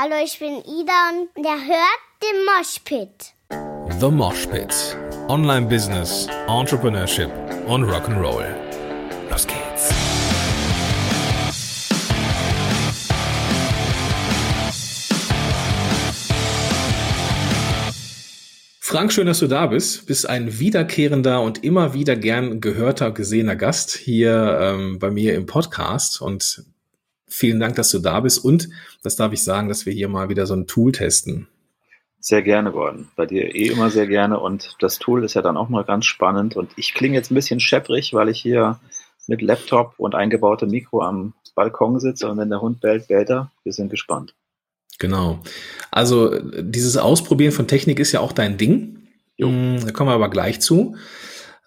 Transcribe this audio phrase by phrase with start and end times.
[0.00, 3.34] Hallo, ich bin Ida und der hört den Moshpit.
[3.98, 4.96] The Mosh Pit.
[5.26, 7.28] Online Business, Entrepreneurship
[7.66, 8.46] und Rock'n'Roll.
[9.28, 9.92] Los geht's.
[18.78, 20.06] Frank, schön, dass du da bist.
[20.06, 25.46] Bist ein wiederkehrender und immer wieder gern gehörter, gesehener Gast hier ähm, bei mir im
[25.46, 26.20] Podcast.
[26.20, 26.64] Und
[27.38, 28.44] vielen Dank, dass du da bist.
[28.44, 28.68] Und
[29.02, 31.46] das darf ich sagen, dass wir hier mal wieder so ein Tool testen.
[32.20, 33.08] Sehr gerne, Gordon.
[33.14, 34.40] Bei dir eh immer sehr gerne.
[34.40, 36.56] Und das Tool ist ja dann auch mal ganz spannend.
[36.56, 38.80] Und ich klinge jetzt ein bisschen schepprig, weil ich hier
[39.28, 42.28] mit Laptop und eingebautem Mikro am Balkon sitze.
[42.28, 43.52] Und wenn der Hund bellt, bellt er.
[43.62, 44.34] Wir sind gespannt.
[44.98, 45.38] Genau.
[45.92, 49.06] Also dieses Ausprobieren von Technik ist ja auch dein Ding.
[49.36, 49.48] Jo.
[49.84, 50.96] Da kommen wir aber gleich zu.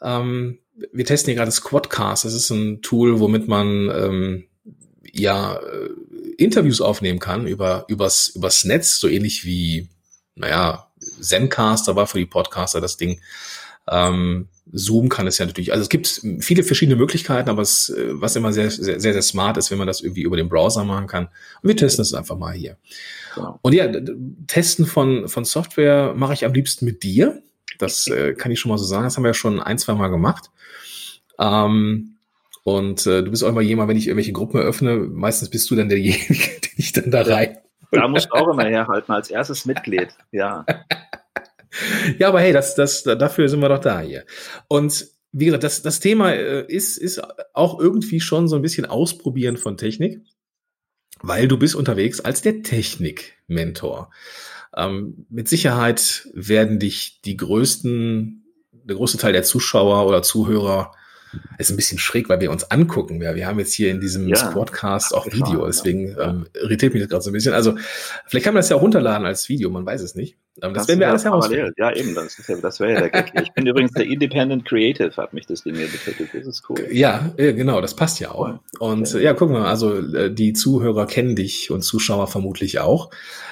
[0.01, 0.57] Ähm,
[0.91, 2.25] wir testen hier gerade Squadcast.
[2.25, 4.43] Das ist ein Tool, womit man ähm,
[5.11, 5.89] ja äh,
[6.37, 9.89] Interviews aufnehmen kann über übers übers Netz, so ähnlich wie
[10.35, 10.87] naja
[11.19, 13.21] Zencaster war für die Podcaster das Ding.
[13.89, 18.09] Ähm, Zoom kann es ja natürlich, also es gibt viele verschiedene Möglichkeiten, aber es, äh,
[18.11, 20.83] was immer sehr, sehr, sehr, sehr smart ist, wenn man das irgendwie über den Browser
[20.83, 21.25] machen kann.
[21.25, 22.77] Und wir testen es einfach mal hier.
[23.35, 23.59] Genau.
[23.61, 23.91] Und ja,
[24.47, 27.41] Testen von, von Software mache ich am liebsten mit dir.
[27.79, 29.05] Das äh, kann ich schon mal so sagen.
[29.05, 30.51] Das haben wir ja schon ein, zwei Mal gemacht.
[31.39, 32.17] Ähm,
[32.63, 35.75] und äh, du bist auch immer jemand, wenn ich irgendwelche Gruppen eröffne, meistens bist du
[35.75, 37.57] dann derjenige, den ich dann da rein.
[37.91, 40.65] Da musst du auch immer herhalten, als erstes Mitglied, ja.
[42.19, 44.25] ja, aber hey, das, das, dafür sind wir doch da hier.
[44.67, 47.21] Und wie gesagt, das, das Thema äh, ist, ist
[47.53, 50.21] auch irgendwie schon so ein bisschen Ausprobieren von Technik,
[51.21, 54.11] weil du bist unterwegs als der Technik-Mentor.
[54.75, 60.93] Ähm, mit Sicherheit werden dich die größten, der große Teil der Zuschauer oder Zuhörer
[61.57, 63.21] ist ein bisschen schräg, weil wir uns angucken.
[63.21, 67.01] Ja, wir haben jetzt hier in diesem ja, Squadcast auch Video, deswegen ähm, irritiert mich
[67.01, 67.53] das gerade so ein bisschen.
[67.53, 67.75] Also
[68.27, 70.37] vielleicht kann man das ja auch runterladen als Video, man weiß es nicht.
[70.57, 71.73] Das, das werden wir alles herausfinden.
[71.77, 73.31] Ja, eben, das, ja, das wäre ja der Gag.
[73.41, 76.29] Ich bin übrigens der Independent Creative, hat mich das Ding hier betitelt.
[76.33, 76.87] Das ist cool.
[76.91, 78.59] Ja, genau, das passt ja auch.
[78.79, 79.23] Und okay.
[79.23, 83.11] ja, gucken wir mal, also äh, die Zuhörer kennen dich und Zuschauer vermutlich auch.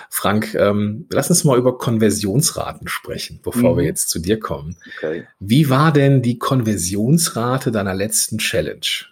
[0.09, 3.77] Frank, ähm, lass uns mal über Konversionsraten sprechen, bevor mhm.
[3.77, 4.75] wir jetzt zu dir kommen.
[4.97, 5.25] Okay.
[5.39, 9.05] Wie war denn die Konversionsrate deiner letzten Challenge?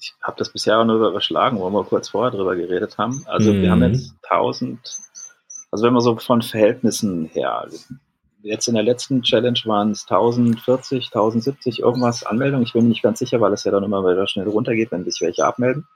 [0.00, 3.24] Ich habe das bisher auch nur überschlagen, wo wir kurz vorher drüber geredet haben.
[3.26, 3.62] Also mhm.
[3.62, 4.78] wir haben jetzt 1000,
[5.74, 7.66] also wenn wir so von Verhältnissen her,
[8.42, 12.64] jetzt in der letzten Challenge waren es 1040, 1070 irgendwas Anmeldungen.
[12.64, 15.04] Ich bin mir nicht ganz sicher, weil es ja dann immer wieder schnell runtergeht, wenn
[15.04, 15.88] sich welche abmelden.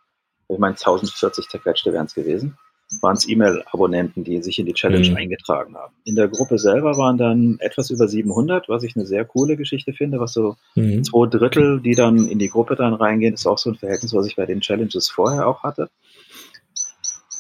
[0.49, 2.59] Ich meine, 1040 zerquetschte wären es gewesen
[3.03, 5.17] waren es E-Mail-Abonnenten, die sich in die Challenge mhm.
[5.17, 5.95] eingetragen haben.
[6.05, 9.93] In der Gruppe selber waren dann etwas über 700, was ich eine sehr coole Geschichte
[9.93, 11.05] finde, was so mhm.
[11.05, 14.27] zwei Drittel, die dann in die Gruppe dann reingehen, ist auch so ein Verhältnis, was
[14.27, 15.91] ich bei den Challenges vorher auch hatte.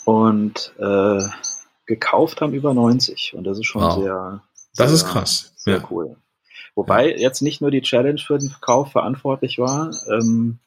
[0.04, 1.20] Und äh,
[1.88, 4.00] gekauft haben über 90 und das ist schon wow.
[4.00, 4.42] sehr,
[4.76, 5.52] Das ist krass.
[5.56, 5.88] Sehr ja.
[5.90, 6.16] cool.
[6.76, 10.60] Wobei jetzt nicht nur die Challenge für den Verkauf verantwortlich war, ähm,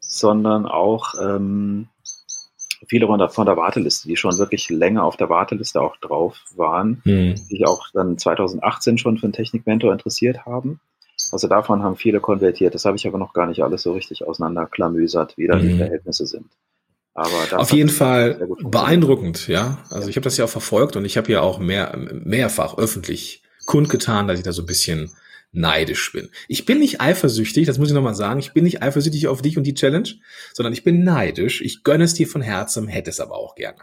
[0.00, 1.88] sondern auch ähm,
[2.88, 6.40] viele von der, von der Warteliste, die schon wirklich länger auf der Warteliste auch drauf
[6.56, 7.34] waren, mhm.
[7.34, 10.80] die sich auch dann 2018 schon für einen Technikmentor interessiert haben.
[11.30, 12.74] Also davon haben viele konvertiert.
[12.74, 15.60] Das habe ich aber noch gar nicht alles so richtig auseinanderklamüsert, wie da mhm.
[15.60, 16.46] die Verhältnisse sind.
[17.18, 19.78] Aber Auf jeden Fall beeindruckend, ja.
[19.90, 20.10] Also ja.
[20.10, 24.28] ich habe das ja auch verfolgt und ich habe ja auch mehr, mehrfach öffentlich kundgetan,
[24.28, 25.10] dass ich da so ein bisschen
[25.50, 26.28] neidisch bin.
[26.46, 29.56] Ich bin nicht eifersüchtig, das muss ich nochmal sagen, ich bin nicht eifersüchtig auf dich
[29.56, 30.08] und die Challenge,
[30.52, 31.60] sondern ich bin neidisch.
[31.62, 33.78] Ich gönne es dir von Herzen, hätte es aber auch gerne.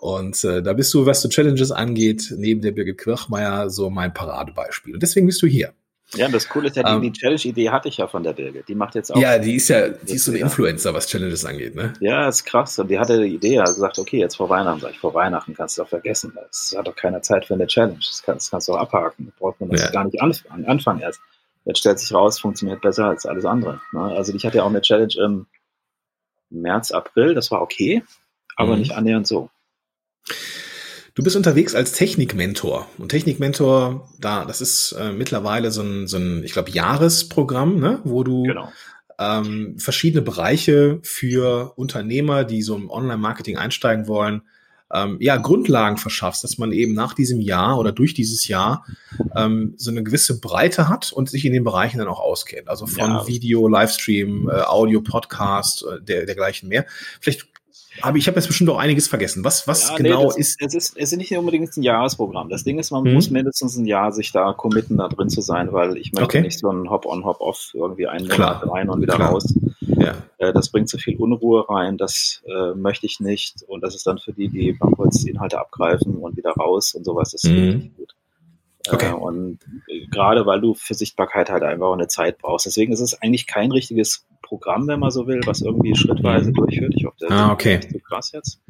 [0.00, 4.12] Und äh, da bist du, was du Challenges angeht, neben der Birgit Kirchmeier so mein
[4.14, 4.94] Paradebeispiel.
[4.94, 5.72] Und deswegen bist du hier.
[6.14, 8.66] Ja, das Coole ist ja, die, ähm, die Challenge-Idee hatte ich ja von der Birgit.
[8.68, 9.20] Die macht jetzt auch.
[9.20, 11.92] Ja, die ist ja, die ist so eine Influencer, was Challenges angeht, ne?
[12.00, 12.78] Ja, ist krass.
[12.78, 15.54] Und die hatte die Idee, hat gesagt, okay, jetzt vor Weihnachten, sag ich, vor Weihnachten
[15.54, 16.32] kannst du doch vergessen.
[16.34, 17.98] Das hat doch keiner Zeit für eine Challenge.
[17.98, 19.26] Das kannst, das kannst du auch abhaken.
[19.26, 19.90] Da braucht man das ja.
[19.90, 21.20] gar nicht anfangen, anfangen erst.
[21.66, 23.82] Jetzt stellt sich raus, funktioniert besser als alles andere.
[23.92, 24.00] Ne?
[24.00, 25.46] Also ich hatte ja auch eine Challenge im
[26.48, 28.02] März, April, das war okay,
[28.56, 28.78] aber mhm.
[28.78, 29.50] nicht annähernd so.
[31.18, 32.86] Du bist unterwegs als Technikmentor.
[32.96, 37.98] Und Technikmentor, da, das ist äh, mittlerweile so ein, so ein, ich glaube, Jahresprogramm, ne?
[38.04, 38.70] wo du genau.
[39.18, 44.42] ähm, verschiedene Bereiche für Unternehmer, die so im Online-Marketing einsteigen wollen,
[44.94, 48.86] ähm, ja, Grundlagen verschaffst, dass man eben nach diesem Jahr oder durch dieses Jahr
[49.34, 52.68] ähm, so eine gewisse Breite hat und sich in den Bereichen dann auch auskennt.
[52.68, 53.26] Also von ja.
[53.26, 56.86] Video, Livestream, äh, Audio, Podcast, äh, der, dergleichen mehr.
[57.20, 57.48] Vielleicht
[58.02, 59.44] aber ich habe jetzt bestimmt auch einiges vergessen.
[59.44, 60.56] Was, was ja, genau nee, ist.
[60.60, 60.96] Es ist.
[60.96, 62.48] Es ist nicht unbedingt ein Jahresprogramm.
[62.48, 63.14] Das Ding ist, man hm.
[63.14, 66.40] muss mindestens ein Jahr sich da committen, da drin zu sein, weil ich möchte okay.
[66.42, 69.30] nicht so ein Hop-on, Hop-off irgendwie einen Monat rein und wieder Klar.
[69.30, 69.54] raus.
[69.80, 70.14] Ja.
[70.38, 73.62] Äh, das bringt zu viel Unruhe rein, das äh, möchte ich nicht.
[73.66, 77.04] Und das ist dann für die, die mal kurz Inhalte abgreifen und wieder raus und
[77.04, 77.64] sowas, das ist Mhm.
[77.64, 78.14] richtig gut.
[78.92, 79.10] Okay.
[79.10, 79.58] Äh, und
[79.88, 82.66] äh, gerade weil du für Sichtbarkeit halt einfach eine Zeit brauchst.
[82.66, 86.94] Deswegen ist es eigentlich kein richtiges Programm, wenn man so will, was irgendwie schrittweise durchführt.
[86.96, 87.76] Ich hoffe, das Ah, ist okay.
[87.78, 88.60] nicht zu krass jetzt.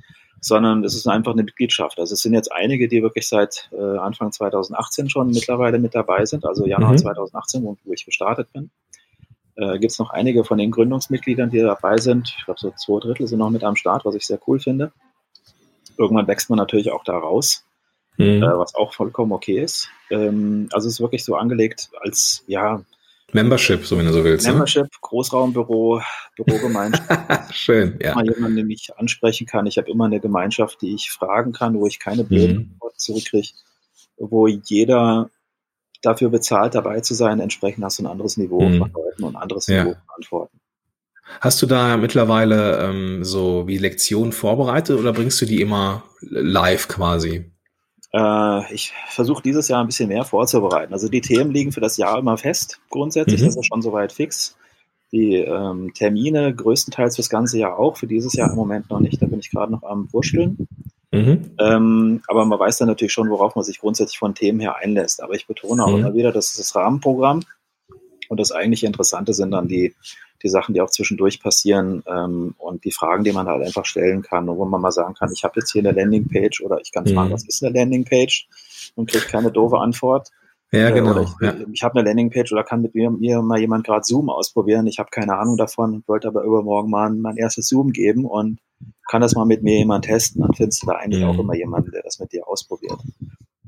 [0.41, 1.99] Sondern es ist einfach eine Mitgliedschaft.
[1.99, 6.25] Also es sind jetzt einige, die wirklich seit äh, Anfang 2018 schon mittlerweile mit dabei
[6.27, 6.99] sind, also Januar Mhm.
[6.99, 8.71] 2018, wo, wo ich gestartet bin.
[9.57, 12.33] Äh, Gibt es noch einige von den Gründungsmitgliedern, die dabei sind.
[12.39, 14.93] Ich glaube, so zwei Drittel sind noch mit am Start, was ich sehr cool finde.
[15.97, 17.65] Irgendwann wächst man natürlich auch da raus
[18.19, 18.43] Mhm.
[18.43, 19.89] äh, was auch vollkommen okay ist.
[20.11, 22.83] Ähm, also es ist wirklich so angelegt als ja,
[23.33, 24.47] Membership, so wenn du so willst.
[24.47, 24.53] Ne?
[24.53, 26.01] Membership, Großraumbüro,
[26.37, 27.07] Bürogemeinschaft.
[27.55, 28.15] Schön, ja.
[28.15, 29.67] Mal jemanden, den ich ansprechen kann.
[29.67, 32.71] Ich habe immer eine Gemeinschaft, die ich fragen kann, wo ich keine blöden Mhm.
[32.73, 33.49] Antworten zurückkriege,
[34.17, 35.31] wo jeder
[36.03, 37.41] dafür bezahlt, dabei zu sein.
[37.41, 38.79] Entsprechend hast du ein anderes Niveau Mhm.
[38.79, 39.85] von Leuten und ein anderes Ja.
[39.85, 40.61] Niveau von Antworten.
[41.41, 46.89] Hast du da mittlerweile ähm, so wie Lektionen vorbereitet oder bringst du die immer live
[46.89, 47.53] quasi?
[48.13, 50.93] Äh, ich versuche dieses Jahr ein bisschen mehr vorzubereiten.
[50.93, 52.81] Also die Themen liegen für das Jahr immer fest.
[52.91, 53.47] Grundsätzlich Mhm.
[53.47, 54.57] das ist schon soweit fix.
[55.13, 59.21] Die ähm, Termine größtenteils fürs ganze Jahr auch, für dieses Jahr im Moment noch nicht.
[59.23, 60.69] Da bin ich gerade noch am Wursteln.
[61.13, 61.53] Mhm.
[61.59, 65.23] Ähm, aber man weiß dann natürlich schon, worauf man sich grundsätzlich von Themen her einlässt.
[65.23, 65.99] Aber ich betone auch Mhm.
[66.01, 67.41] immer wieder, das ist das Rahmenprogramm.
[68.29, 69.95] Und das eigentliche Interessante sind dann die,
[70.43, 74.23] die Sachen, die auch zwischendurch passieren ähm, und die Fragen, die man halt einfach stellen
[74.23, 77.07] kann, wo man mal sagen kann, ich habe jetzt hier eine Landingpage oder ich kann
[77.07, 77.33] fragen, Mhm.
[77.35, 78.49] was ist eine Landingpage
[78.95, 80.29] und kriege keine doofe Antwort.
[80.71, 81.19] Ja, Äh, genau.
[81.23, 81.55] Ich, ja.
[81.73, 84.87] ich habe eine Landingpage oder kann mit mir, mir mal jemand gerade Zoom ausprobieren.
[84.87, 88.59] Ich habe keine Ahnung davon, wollte aber übermorgen mal mein erstes Zoom geben und
[89.11, 90.43] kann das mal mit mir jemand testen.
[90.43, 91.31] Dann findest du da eigentlich Mhm.
[91.31, 92.99] auch immer jemanden, der das mit dir ausprobiert.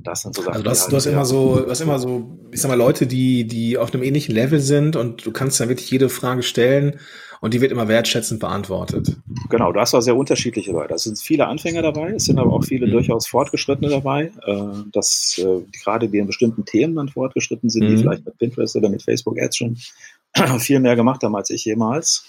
[0.05, 0.53] Das sind so Sachen.
[0.55, 2.75] Also du hast, die du hast immer so, du hast immer so, ich sag mal,
[2.77, 6.43] Leute, die, die auf einem ähnlichen Level sind und du kannst dann wirklich jede Frage
[6.43, 6.99] stellen
[7.41, 9.17] und die wird immer wertschätzend beantwortet.
[9.49, 10.95] Genau, du hast auch sehr unterschiedliche Leute.
[10.95, 12.91] Es sind viele Anfänger dabei, es sind aber auch viele Mhm.
[12.93, 14.31] durchaus Fortgeschrittene dabei.
[14.47, 14.63] Äh,
[14.93, 17.99] dass äh, gerade die in bestimmten Themen dann fortgeschritten sind, die Mhm.
[17.99, 19.77] vielleicht mit Pinterest oder mit Facebook Ads schon
[20.61, 22.25] viel mehr gemacht haben als ich jemals.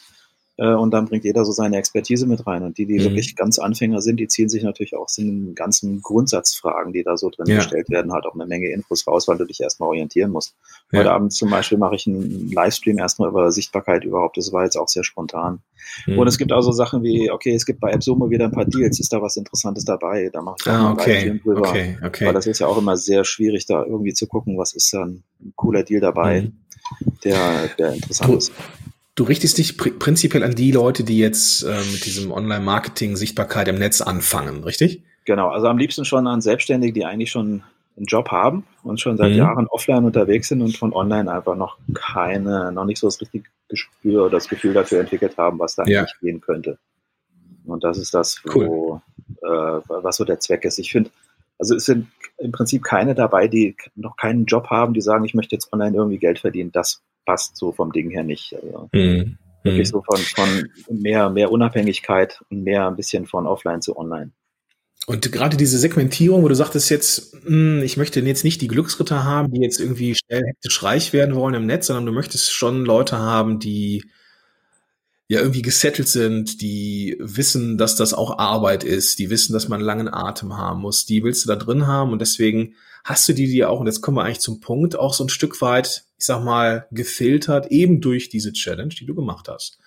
[0.62, 2.62] Äh, und dann bringt jeder so seine Expertise mit rein.
[2.62, 3.04] Und die, die Mhm.
[3.06, 7.18] wirklich ganz Anfänger sind, die ziehen sich natürlich auch aus den ganzen Grundsatzfragen, die da
[7.18, 7.56] so drin Ja.
[7.56, 10.54] gestellt werden, halt auch eine Menge Infos raus, weil du dich erstmal orientieren musst.
[10.92, 11.00] Ja.
[11.00, 14.38] Heute Abend zum Beispiel mache ich einen Livestream erstmal über Sichtbarkeit überhaupt.
[14.38, 15.62] Das war jetzt auch sehr spontan.
[16.06, 16.20] Mhm.
[16.20, 18.66] Und es gibt auch so Sachen wie, okay, es gibt bei AppSumo wieder ein paar
[18.66, 20.30] Deals, ist da was Interessantes dabei?
[20.32, 21.62] Da mache ich auch Ah, einen okay, Livestream drüber.
[21.70, 22.34] okay, Weil okay.
[22.34, 25.24] das ist ja auch immer sehr schwierig, da irgendwie zu gucken, was ist da ein
[25.56, 26.54] cooler Deal dabei, Mhm.
[27.24, 28.52] der, der interessant Du, ist.
[29.16, 33.68] Du richtest dich pr prinzipiell an die Leute, die jetzt äh, mit diesem Online-Marketing, Sichtbarkeit
[33.68, 35.04] im Netz anfangen, richtig?
[35.26, 37.64] Genau, also am liebsten schon an Selbstständige, die eigentlich schon
[37.98, 39.38] einen Job haben und schon seit Mhm.
[39.38, 43.44] Jahren offline unterwegs sind und von online einfach noch keine, noch nicht so das richtige
[43.70, 46.00] Gespür oder das Gefühl dafür entwickelt haben, was da Ja.
[46.00, 46.78] eigentlich gehen könnte.
[47.66, 48.68] Und das ist das, Cool.
[48.68, 49.02] wo,
[49.44, 50.80] äh, was so der Zweck ist.
[50.80, 51.12] Ich finde,
[51.60, 52.08] also es sind
[52.40, 55.96] im Prinzip keine dabei, die noch keinen Job haben, die sagen, ich möchte jetzt online
[55.96, 56.72] irgendwie Geld verdienen.
[56.72, 58.54] Das passt so vom Ding her nicht.
[58.56, 59.38] Also Mhm.
[59.64, 59.92] wirklich Mhm.
[59.92, 64.32] so von, von mehr, mehr Unabhängigkeit und mehr ein bisschen von offline zu online.
[65.08, 69.24] Und gerade diese Segmentierung, wo du sagtest jetzt, hm, ich möchte jetzt nicht die Glücksritter
[69.24, 72.86] haben, die jetzt irgendwie schnell hektisch reich werden wollen im Netz, sondern du möchtest schon
[72.86, 74.04] Leute haben, die
[75.28, 79.80] ja irgendwie gesettelt sind, die wissen, dass das auch Arbeit ist, die wissen, dass man
[79.80, 83.34] einen langen Atem haben muss, die willst du da drin haben und deswegen hast du
[83.34, 86.06] die dir auch, und jetzt kommen wir eigentlich zum Punkt, auch so ein Stück weit,
[86.18, 89.80] ich sag mal, gefiltert, eben durch diese Challenge, die du gemacht hast.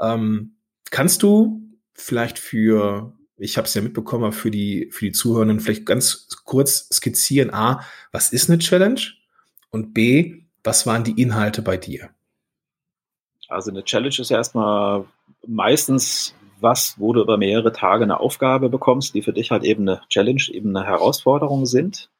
[0.00, 0.56] Ähm,
[0.90, 5.86] kannst du vielleicht für, ich habe es ja mitbekommen, für die, für die Zuhörenden vielleicht
[5.86, 9.00] ganz kurz skizzieren, A, was ist eine Challenge?
[9.70, 12.10] Und B, was waren die Inhalte bei dir?
[13.48, 15.04] Also eine Challenge ist ja erstmal
[15.46, 19.88] meistens was, wo du über mehrere Tage eine Aufgabe bekommst, die für dich halt eben
[19.88, 22.10] eine Challenge, eben eine Herausforderung sind,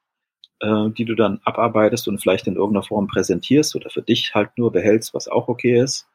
[0.60, 4.50] äh, die du dann abarbeitest und vielleicht in irgendeiner Form präsentierst oder für dich halt
[4.56, 6.06] nur behältst, was auch okay ist.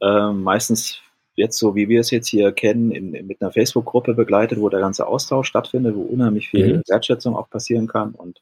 [0.00, 1.00] Äh, meistens
[1.34, 4.68] jetzt so, wie wir es jetzt hier kennen, in, in, mit einer Facebook-Gruppe begleitet, wo
[4.68, 6.82] der ganze Austausch stattfindet, wo unheimlich viel Mhm.
[6.88, 8.40] Wertschätzung auch passieren kann und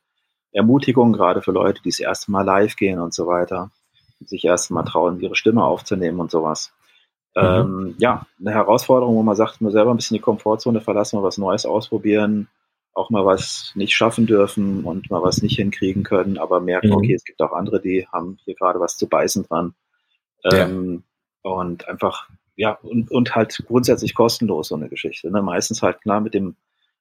[0.52, 3.70] Ermutigung gerade für Leute, die das erste Mal live gehen und so weiter,
[4.24, 6.72] sich erst mal trauen, ihre Stimme aufzunehmen und sowas.
[7.36, 7.42] Mhm.
[7.42, 11.22] Ähm, ja, eine Herausforderung, wo man sagt, nur selber ein bisschen die Komfortzone verlassen, mal
[11.22, 12.48] was Neues ausprobieren,
[12.94, 16.94] auch mal was nicht schaffen dürfen und mal was nicht hinkriegen können, aber merken, Mhm.
[16.96, 19.74] okay, es gibt auch andere, die haben hier gerade was zu beißen dran.
[20.44, 20.66] Ja.
[20.66, 21.04] Ähm,
[21.42, 25.30] Und einfach, ja, und, und halt grundsätzlich kostenlos so eine Geschichte.
[25.30, 25.40] Ne?
[25.40, 26.54] Meistens halt klar mit dem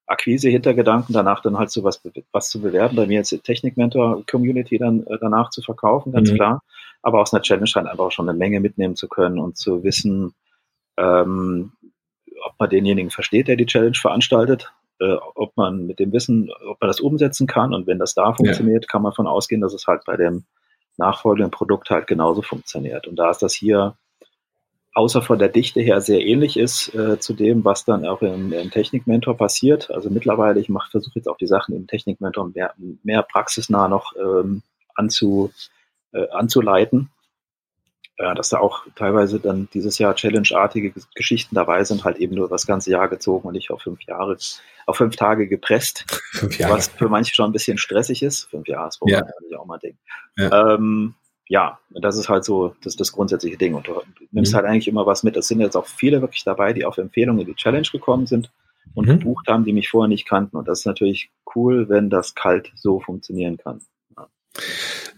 [0.07, 5.05] Akquise-Hintergedanken, danach dann halt so was, was zu bewerben, bei mir jetzt die Technik-Mentor-Community dann
[5.07, 6.35] äh, danach zu verkaufen, ganz Mhm.
[6.35, 6.63] klar.
[7.01, 10.33] Aber aus einer Challenge halt einfach schon eine Menge mitnehmen zu können und zu wissen,
[10.97, 11.73] ähm,
[12.45, 16.79] ob man denjenigen versteht, der die Challenge veranstaltet, äh, ob man mit dem Wissen, ob
[16.81, 18.87] man das umsetzen kann und wenn das da funktioniert, ja.
[18.91, 20.43] kann man davon ausgehen, dass es halt bei dem
[20.97, 23.07] nachfolgenden Produkt halt genauso funktioniert.
[23.07, 23.95] Und da ist das hier
[24.93, 28.51] außer von der Dichte her sehr ähnlich ist äh, zu dem, was dann auch im,
[28.51, 29.89] im Technikmentor passiert.
[29.91, 34.61] Also mittlerweile, ich versuche jetzt auch die Sachen im Technikmentor mehr, mehr praxisnah noch ähm,
[34.95, 35.51] anzu,
[36.11, 37.09] äh, anzuleiten.
[38.19, 42.49] Äh, dass da auch teilweise dann dieses Jahr Challenge-artige Geschichten dabei sind, halt eben nur
[42.49, 44.37] das ganze Jahr gezogen und nicht auf fünf Jahre,
[44.85, 46.05] auf fünf Tage gepresst.
[46.33, 46.73] Fünf Jahre.
[46.73, 48.49] Was für manche schon ein bisschen stressig ist.
[48.49, 49.25] Fünf Jahre ist ja.
[49.47, 49.99] ich auch mal denken.
[50.37, 50.73] Ja.
[50.75, 51.15] Ähm,
[51.47, 53.73] ja, das ist halt so das, das grundsätzliche Ding.
[53.73, 54.57] Und du nimmst mhm.
[54.57, 55.37] halt eigentlich immer was mit.
[55.37, 58.51] Es sind jetzt auch viele wirklich dabei, die auf Empfehlungen in die Challenge gekommen sind
[58.95, 59.19] und mhm.
[59.19, 60.57] gebucht haben, die mich vorher nicht kannten.
[60.57, 63.81] Und das ist natürlich cool, wenn das kalt so funktionieren kann.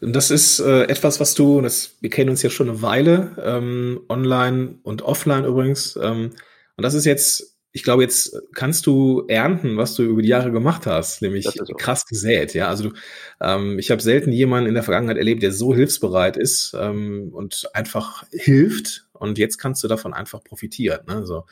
[0.02, 3.36] Und das ist äh, etwas, was du, das, wir kennen uns ja schon eine Weile,
[3.44, 5.98] ähm, online und offline übrigens.
[6.02, 6.32] Ähm,
[6.76, 10.52] und das ist jetzt, ich glaube, jetzt kannst du ernten, was du über die Jahre
[10.52, 12.54] gemacht hast, nämlich krass gesät.
[12.54, 12.96] Ja, also du,
[13.40, 17.70] ähm, ich habe selten jemanden in der Vergangenheit erlebt, der so hilfsbereit ist ähm, und
[17.74, 21.02] einfach hilft und jetzt kannst du davon einfach profitieren.
[21.08, 21.26] Ne?
[21.26, 21.46] So.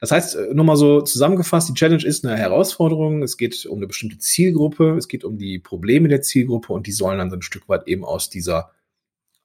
[0.00, 3.78] Das heißt, äh, nur mal so zusammengefasst, die Challenge ist eine Herausforderung, es geht um
[3.78, 7.36] eine bestimmte Zielgruppe, es geht um die Probleme der Zielgruppe und die sollen dann so
[7.36, 8.70] ein Stück weit eben aus dieser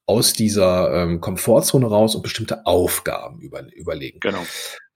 [0.05, 4.19] aus dieser ähm, Komfortzone raus und bestimmte Aufgaben über, überlegen.
[4.21, 4.45] Genau.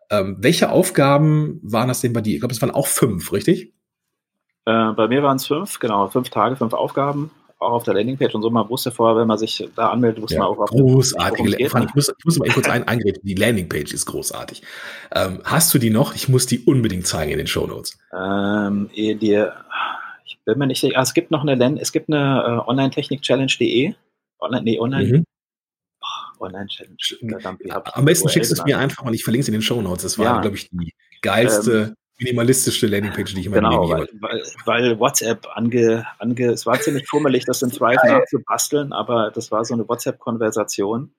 [0.10, 2.36] Ähm, welche Aufgaben waren das denn bei dir?
[2.36, 3.74] Ich glaube, es waren auch fünf, richtig?
[4.65, 8.34] Äh, bei mir waren es fünf, genau, fünf Tage, fünf Aufgaben auch auf der Landingpage
[8.34, 8.50] und so.
[8.50, 11.46] Man wusste vorher, wenn man sich da anmeldet, wusste ja, man auch, großartig.
[11.46, 13.22] Ich, ich, muss, ich muss mal kurz ein, eingreifen.
[13.24, 14.63] Die Landingpage ist großartig.
[15.13, 16.15] Ähm, hast du die noch?
[16.15, 17.98] Ich muss die unbedingt zeigen in den Show Notes.
[18.13, 19.46] Ähm, eh, die,
[20.25, 20.98] ich bin mir nicht sicher.
[20.98, 23.94] Ah, es gibt noch eine Land, es gibt eine uh, Online-Technik-Challenge.de.
[24.39, 25.18] Online, nee, online.
[25.18, 25.24] Mhm.
[26.39, 26.98] Online-Challenge.
[27.94, 30.01] Am besten schickst du es mir einfach und ich verlinke es in den Show Notes.
[30.01, 30.41] Das war, ja.
[30.41, 30.91] glaube ich, die
[31.22, 36.06] geilste ähm, minimalistische Landingpage, die ich in meinem genau, Leben weil, weil, weil, WhatsApp ange,
[36.20, 41.13] ange, es war ziemlich fummelig, das in Thrive nachzubasteln, aber das war so eine WhatsApp-Konversation.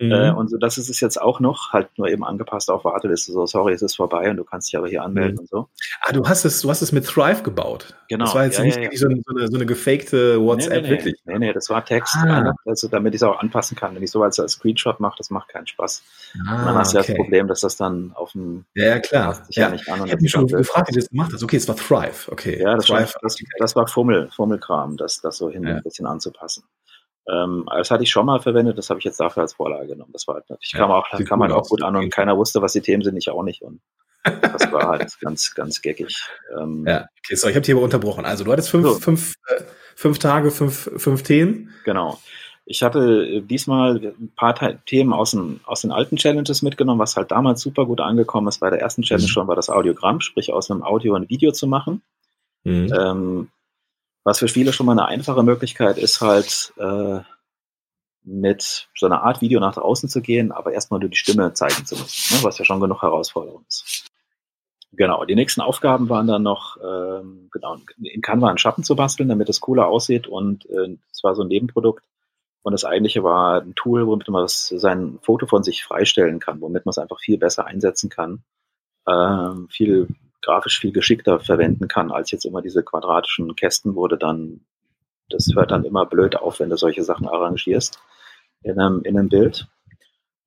[0.00, 0.10] Mhm.
[0.10, 3.32] Äh, und so, das ist es jetzt auch noch, halt nur eben angepasst auf Warteliste.
[3.32, 5.40] So, sorry, es ist vorbei und du kannst dich aber hier anmelden mhm.
[5.40, 5.68] und so.
[6.00, 7.94] Ah, du hast es, du hast es mit Thrive gebaut.
[8.08, 8.24] Genau.
[8.24, 8.90] Das war jetzt ja, nicht ja, ja.
[8.96, 11.14] So, eine, so, eine, so eine gefakte WhatsApp, nee, nee, wirklich.
[11.24, 12.54] Nee, nee, das war Text, ah.
[12.64, 13.94] also damit ich es auch anpassen kann.
[13.94, 16.02] Wenn ich so als Screenshot mache, das macht keinen Spaß.
[16.48, 17.12] Ah, dann hast du okay.
[17.12, 19.42] ja das Problem, dass das dann auf dem Ja, ja klar.
[19.50, 19.68] Ja.
[19.68, 21.42] Nicht an ich habe mich schon gefragt, wie du das gemacht hast.
[21.44, 22.60] Okay, es war Thrive, okay.
[22.60, 26.06] Ja, das, Thrive, war, das, das war Fummel, Fummelkram, das, das so hin ein bisschen
[26.06, 26.64] anzupassen.
[27.30, 30.12] Ähm, das hatte ich schon mal verwendet, das habe ich jetzt dafür als Vorlage genommen.
[30.12, 32.60] Das war halt natürlich, ja, kam, auch, kam halt auch gut an und keiner wusste,
[32.60, 33.62] was die Themen sind, ich auch nicht.
[33.62, 33.80] Und
[34.24, 36.28] das war halt ganz, ganz geckig.
[36.58, 38.24] Ähm, ja, okay, so, ich habe dich aber unterbrochen.
[38.24, 38.94] Also du hattest fünf, so.
[38.94, 39.62] fünf, äh,
[39.96, 41.72] fünf Tage, fünf, fünf Themen.
[41.84, 42.18] Genau.
[42.66, 44.54] Ich hatte diesmal ein paar
[44.86, 48.60] Themen aus den, aus den alten Challenges mitgenommen, was halt damals super gut angekommen ist.
[48.60, 49.30] Bei der ersten Challenge mhm.
[49.30, 52.00] schon war das Audiogramm, sprich aus einem Audio ein Video zu machen.
[52.64, 52.92] Mhm.
[52.98, 53.48] Ähm,
[54.24, 57.20] was für viele schon mal eine einfache Möglichkeit ist, halt äh,
[58.24, 61.84] mit so einer Art Video nach draußen zu gehen, aber erstmal nur die Stimme zeigen
[61.84, 64.06] zu müssen, ne, was ja schon genug Herausforderung ist.
[64.92, 69.28] Genau, die nächsten Aufgaben waren dann noch, ähm, genau, in Canva einen Schatten zu basteln,
[69.28, 72.02] damit es cooler aussieht und äh, es war so ein Nebenprodukt.
[72.62, 76.62] Und das eigentliche war ein Tool, womit man das, sein Foto von sich freistellen kann,
[76.62, 78.42] womit man es einfach viel besser einsetzen kann.
[79.06, 80.08] Ähm, viel
[80.44, 84.60] grafisch viel geschickter verwenden kann, als jetzt immer diese quadratischen Kästen, wurde dann,
[85.30, 87.98] das hört dann immer blöd auf, wenn du solche Sachen arrangierst
[88.62, 89.66] in einem, in einem Bild.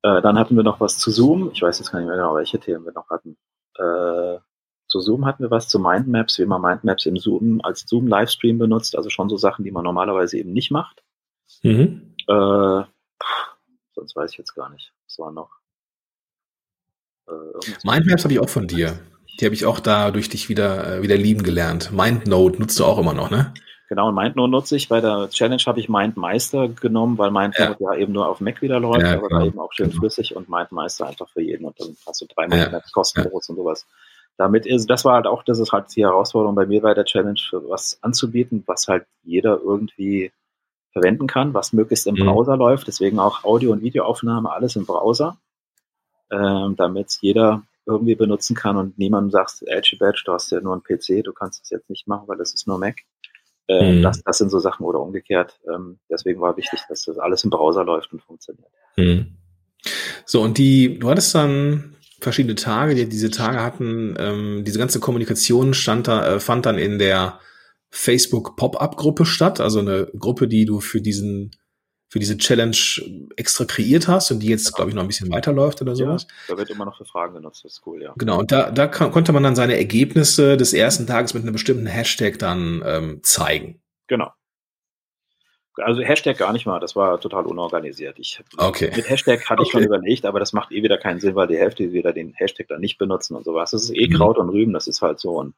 [0.04, 1.51] Äh, dann hatten wir noch was zu Zoom.
[1.54, 3.38] Ich weiß jetzt gar nicht mehr genau, welche Themen wir noch hatten.
[3.75, 4.39] Äh,
[4.88, 8.96] zu Zoom hatten wir was, zu Mindmaps, wie man Mindmaps im Zoom als Zoom-Livestream benutzt,
[8.96, 11.04] also schon so Sachen, die man normalerweise eben nicht macht.
[11.63, 12.16] Mhm.
[12.27, 12.84] Äh,
[13.94, 14.94] sonst weiß ich jetzt gar nicht.
[15.06, 15.51] Was war noch?
[17.27, 17.32] Äh,
[17.84, 18.98] Mindmaps habe ich auch von dir.
[19.39, 21.91] Die habe ich auch da durch dich wieder, äh, wieder lieben gelernt.
[21.91, 23.53] MindNote nutzt du auch immer noch, ne?
[23.89, 24.89] Genau, und MindNote nutze ich.
[24.89, 27.94] Bei der Challenge habe ich MindMeister genommen, weil MindNote ja.
[27.94, 28.00] ja.
[28.00, 30.00] eben nur auf Mac wieder läuft, ja, aber da eben auch schön genau.
[30.00, 31.65] flüssig und MindMeister einfach für jeden.
[31.65, 32.82] Und dann hast du dreimal ja.
[32.91, 33.86] kostenlos und sowas.
[34.38, 37.06] Damit ist, das war halt auch, das ist halt die Herausforderung bei mir bei der
[37.06, 40.32] Challenge, was anzubieten, was halt jeder irgendwie
[40.91, 42.25] verwenden kann, was möglichst im mhm.
[42.25, 42.88] Browser läuft.
[42.88, 45.38] Deswegen auch Audio- und Videoaufnahme, alles im Browser,
[46.29, 50.74] ähm, damit jeder irgendwie benutzen kann und niemandem sagst, Edgy Badge, du hast ja nur
[50.74, 52.98] einen PC, du kannst es jetzt nicht machen, weil das ist nur Mac.
[53.67, 54.01] Äh, mhm.
[54.01, 55.60] das, das sind so Sachen oder umgekehrt.
[55.74, 58.67] Ähm, deswegen war wichtig, dass das alles im Browser läuft und funktioniert.
[58.98, 59.38] Mhm.
[60.25, 65.00] So, und die, du hattest dann verschiedene Tage, die diese Tage hatten, ähm, diese ganze
[65.00, 67.39] Kommunikation stand da, äh, fand dann in der
[67.89, 71.51] Facebook Pop-up-Gruppe statt, also eine Gruppe, die du für diesen
[72.10, 72.78] für diese Challenge
[73.36, 76.28] extra kreiert hast und die jetzt, glaube ich, noch ein bisschen weiterläuft oder sowas.
[76.48, 78.14] Ja, da wird immer noch für Fragen genutzt, das ist cool, ja.
[78.18, 81.54] Genau, und da, da kann, konnte man dann seine Ergebnisse des ersten Tages mit einem
[81.54, 83.82] bestimmten Hashtag dann ähm, zeigen.
[84.08, 84.32] Genau.
[85.76, 88.18] Also Hashtag gar nicht mal, das war total unorganisiert.
[88.18, 88.92] Ich, okay.
[88.96, 89.78] Mit Hashtag hatte ich okay.
[89.78, 92.68] schon überlegt, aber das macht eh wieder keinen Sinn, weil die Hälfte wieder den Hashtag
[92.70, 93.72] dann nicht benutzen und sowas.
[93.72, 94.14] Das ist eh mhm.
[94.14, 95.38] Kraut und Rüben, das ist halt so.
[95.38, 95.54] Und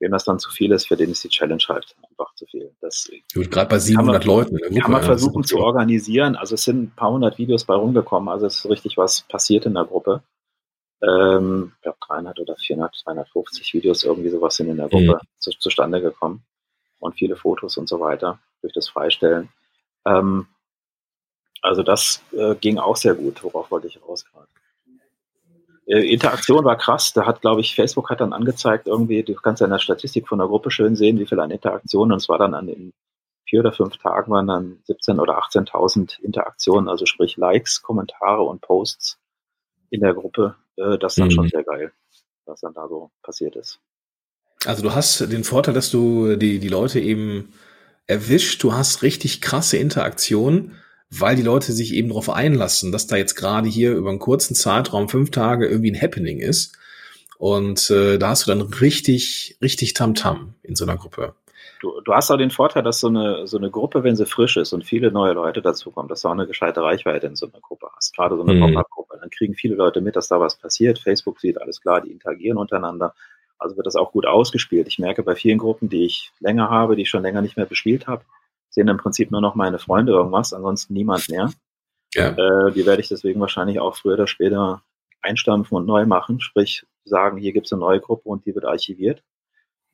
[0.00, 2.74] wem das dann zu viel ist, für den ist die Challenge halt einfach zu viel.
[2.80, 4.58] Das gerade bei 700 man, Leuten.
[4.58, 6.36] Gruppe, kann man versuchen zu organisieren.
[6.36, 8.28] Also es sind ein paar hundert Videos bei rumgekommen.
[8.28, 10.22] Also es ist richtig was passiert in der Gruppe.
[11.02, 15.28] Ähm, ich glaube 300 oder 400, 350 Videos irgendwie sowas sind in der Gruppe mhm.
[15.38, 16.44] zu, zustande gekommen
[16.98, 19.48] und viele Fotos und so weiter durch das Freistellen.
[20.06, 20.46] Ähm,
[21.62, 23.42] also das äh, ging auch sehr gut.
[23.42, 24.46] Worauf wollte ich raus gerade?
[24.46, 24.67] Äh,
[25.88, 27.12] Interaktion war krass.
[27.14, 30.28] Da hat, glaube ich, Facebook hat dann angezeigt, irgendwie, du kannst ja in der Statistik
[30.28, 32.12] von der Gruppe schön sehen, wie viel an Interaktionen.
[32.12, 32.92] Und es war dann an den
[33.48, 38.60] vier oder fünf Tagen waren dann 17.000 oder 18.000 Interaktionen, also sprich Likes, Kommentare und
[38.60, 39.18] Posts
[39.90, 40.56] in der Gruppe.
[40.76, 41.32] Äh, das ist dann mhm.
[41.32, 41.92] schon sehr geil,
[42.44, 43.80] was dann da so passiert ist.
[44.66, 47.52] Also du hast den Vorteil, dass du die, die Leute eben
[48.06, 50.76] erwischt, du hast richtig krasse Interaktionen
[51.10, 54.54] weil die Leute sich eben darauf einlassen, dass da jetzt gerade hier über einen kurzen
[54.54, 56.76] Zeitraum, fünf Tage, irgendwie ein Happening ist.
[57.38, 61.34] Und äh, da hast du dann richtig, richtig Tamtam in so einer Gruppe.
[61.80, 64.56] Du, du hast auch den Vorteil, dass so eine, so eine Gruppe, wenn sie frisch
[64.56, 67.60] ist und viele neue Leute dazukommen, dass du auch eine gescheite Reichweite in so einer
[67.60, 68.14] Gruppe hast.
[68.16, 68.60] Gerade so eine mhm.
[68.60, 69.18] Pop-Up-Gruppe.
[69.20, 70.98] Dann kriegen viele Leute mit, dass da was passiert.
[70.98, 73.14] Facebook sieht alles klar, die interagieren untereinander.
[73.58, 74.88] Also wird das auch gut ausgespielt.
[74.88, 77.66] Ich merke bei vielen Gruppen, die ich länger habe, die ich schon länger nicht mehr
[77.66, 78.24] bespielt habe,
[78.78, 81.50] sehen im Prinzip nur noch meine Freunde irgendwas, ansonsten niemand mehr.
[82.14, 82.28] Ja.
[82.30, 84.82] Äh, die werde ich deswegen wahrscheinlich auch früher oder später
[85.20, 88.64] einstampfen und neu machen, sprich sagen, hier gibt es eine neue Gruppe und die wird
[88.64, 89.22] archiviert,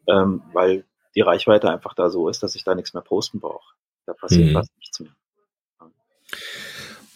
[0.07, 0.85] ähm, weil
[1.17, 3.75] die Reichweite einfach da so ist, dass ich da nichts mehr posten brauche.
[4.07, 4.53] Da passiert mhm.
[4.53, 5.13] fast nichts mehr.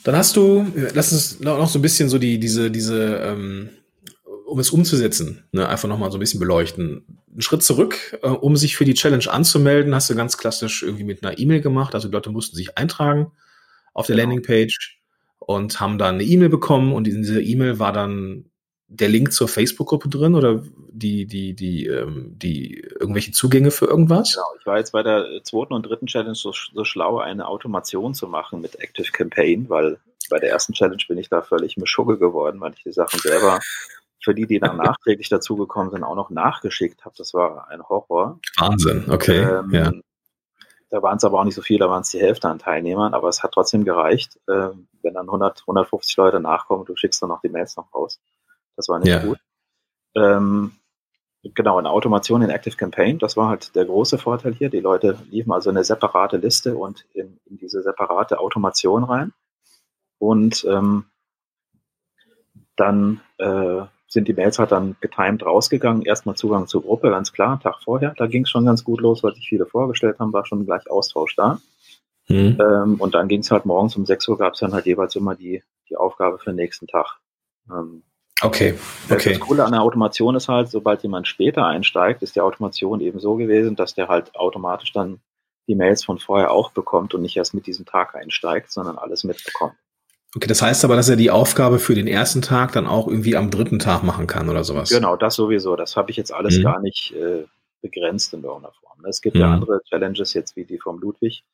[0.05, 3.71] Dann hast du, lass uns noch so ein bisschen so die, diese, diese ähm,
[4.49, 7.05] um es umzusetzen, ne, einfach nochmal so ein bisschen beleuchten.
[7.31, 11.05] Einen Schritt zurück, äh, um sich für die Challenge anzumelden, hast du ganz klassisch irgendwie
[11.05, 11.95] mit einer E-Mail gemacht.
[11.95, 13.31] Also die Leute mussten sich eintragen
[13.93, 14.29] auf der genau.
[14.29, 15.01] Landingpage
[15.39, 18.47] und haben dann eine E-Mail bekommen und in dieser E-Mail war dann
[18.89, 24.33] der Link zur Facebook-Gruppe drin oder die, die, die, ähm, die irgendwelche Zugänge für irgendwas?
[24.33, 28.15] Genau, ich war jetzt bei der zweiten und dritten Challenge so, so schlau, eine Automation
[28.15, 29.99] zu machen mit Active Campaign, weil
[30.31, 33.59] bei der ersten Challenge bin ich da völlig Mischugge geworden, weil ich die Sachen selber
[34.29, 37.15] für die, die dann nachträglich dazugekommen sind, auch noch nachgeschickt habe.
[37.17, 38.39] Das war ein Horror.
[38.59, 39.41] Wahnsinn, okay.
[39.41, 39.91] Ähm, ja.
[40.91, 43.15] Da waren es aber auch nicht so viele, da waren es die Hälfte an Teilnehmern,
[43.15, 44.39] aber es hat trotzdem gereicht.
[44.49, 48.21] Ähm, wenn dann 100, 150 Leute nachkommen, du schickst dann noch die Mails noch raus.
[48.77, 49.21] Das war nicht ja.
[49.21, 49.39] gut.
[50.15, 50.73] Ähm,
[51.43, 54.69] genau, eine Automation in Active Campaign, das war halt der große Vorteil hier.
[54.69, 59.33] Die Leute liefen also eine separate Liste und in, in diese separate Automation rein.
[60.19, 61.07] Und ähm,
[62.77, 66.03] dann äh, sind die Mails halt dann getimed rausgegangen.
[66.03, 68.15] Erstmal Zugang zur Gruppe, ganz klar, Tag vorher.
[68.17, 70.91] Da ging es schon ganz gut los, weil sich viele vorgestellt haben, war schon gleich
[70.91, 71.61] Austausch da.
[72.29, 72.59] Mhm.
[72.61, 75.15] Ähm, und dann ging es halt morgens um 6 Uhr, gab es dann halt jeweils
[75.15, 77.19] immer die, die Aufgabe für den nächsten Tag.
[77.71, 78.03] Ähm,
[78.43, 78.75] okay,
[79.11, 79.31] okay.
[79.31, 83.21] Das Coole an der Automation ist halt, sobald jemand später einsteigt, ist die Automation eben
[83.21, 85.21] so gewesen, dass der halt automatisch dann
[85.69, 89.25] die Mails von vorher auch bekommt und nicht erst mit diesem Tag einsteigt, sondern alles
[89.25, 89.75] mitbekommt.
[90.37, 93.37] Okay, das heißt aber, dass er die Aufgabe für den ersten Tag dann auch irgendwie
[93.37, 94.91] am dritten Tag machen kann oder sowas.
[94.91, 95.75] Genau, das sowieso.
[95.75, 96.63] Das habe ich jetzt alles mhm.
[96.63, 97.45] gar nicht äh,
[97.81, 99.05] begrenzt in irgendeiner Form.
[99.07, 99.41] Es gibt mhm.
[99.41, 101.45] ja andere Challenges jetzt wie die vom Ludwig.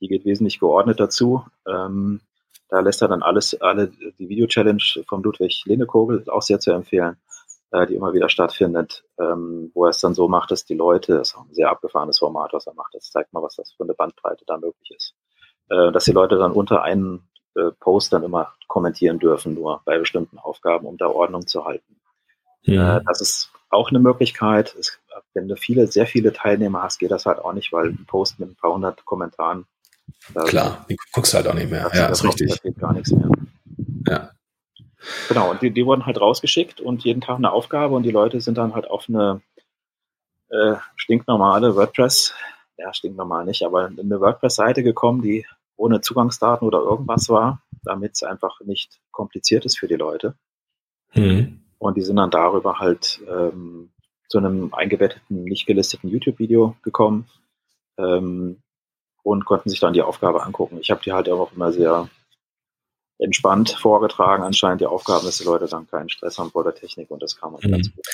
[0.00, 1.44] Die geht wesentlich geordnet dazu.
[1.66, 2.20] Ähm,
[2.68, 7.16] da lässt er dann alles, alle die Video-Challenge vom Ludwig Lindekogel auch sehr zu empfehlen,
[7.70, 11.18] äh, die immer wieder stattfindet, ähm, wo er es dann so macht, dass die Leute,
[11.18, 12.94] das ist auch ein sehr abgefahrenes Format, was er macht.
[12.94, 15.14] Das zeigt mal, was das für eine Bandbreite da möglich ist.
[15.68, 19.98] Äh, dass die Leute dann unter einen äh, Post dann immer kommentieren dürfen, nur bei
[19.98, 21.96] bestimmten Aufgaben, um da Ordnung zu halten.
[22.62, 22.98] Ja.
[22.98, 24.74] Äh, das ist auch eine Möglichkeit.
[24.78, 24.98] Es,
[25.34, 28.38] wenn du viele, sehr viele Teilnehmer hast, geht das halt auch nicht, weil ein Post
[28.38, 29.66] mit ein paar hundert Kommentaren.
[30.46, 31.90] Klar, die guckst halt auch nicht mehr.
[31.94, 32.50] Ja, ist richtig.
[32.50, 33.28] Da geht gar nichts mehr.
[34.06, 34.30] Ja.
[35.28, 38.40] Genau, und die, die wurden halt rausgeschickt und jeden Tag eine Aufgabe und die Leute
[38.40, 39.42] sind dann halt auf eine
[40.48, 42.34] äh, stinknormale WordPress,
[42.78, 48.22] ja, stinknormal nicht, aber eine WordPress-Seite gekommen, die ohne Zugangsdaten oder irgendwas war, damit es
[48.22, 50.36] einfach nicht kompliziert ist für die Leute.
[51.14, 51.64] Mhm.
[51.78, 53.90] Und die sind dann darüber halt ähm,
[54.28, 57.26] zu einem eingebetteten, nicht gelisteten YouTube-Video gekommen
[57.98, 58.62] ähm,
[59.22, 60.78] und konnten sich dann die Aufgabe angucken.
[60.80, 62.08] Ich habe die halt auch immer sehr
[63.18, 67.10] entspannt vorgetragen, anscheinend die Aufgaben, dass die Leute dann keinen Stress haben vor der Technik
[67.10, 67.70] und das kann man mhm.
[67.70, 68.04] ganz gut.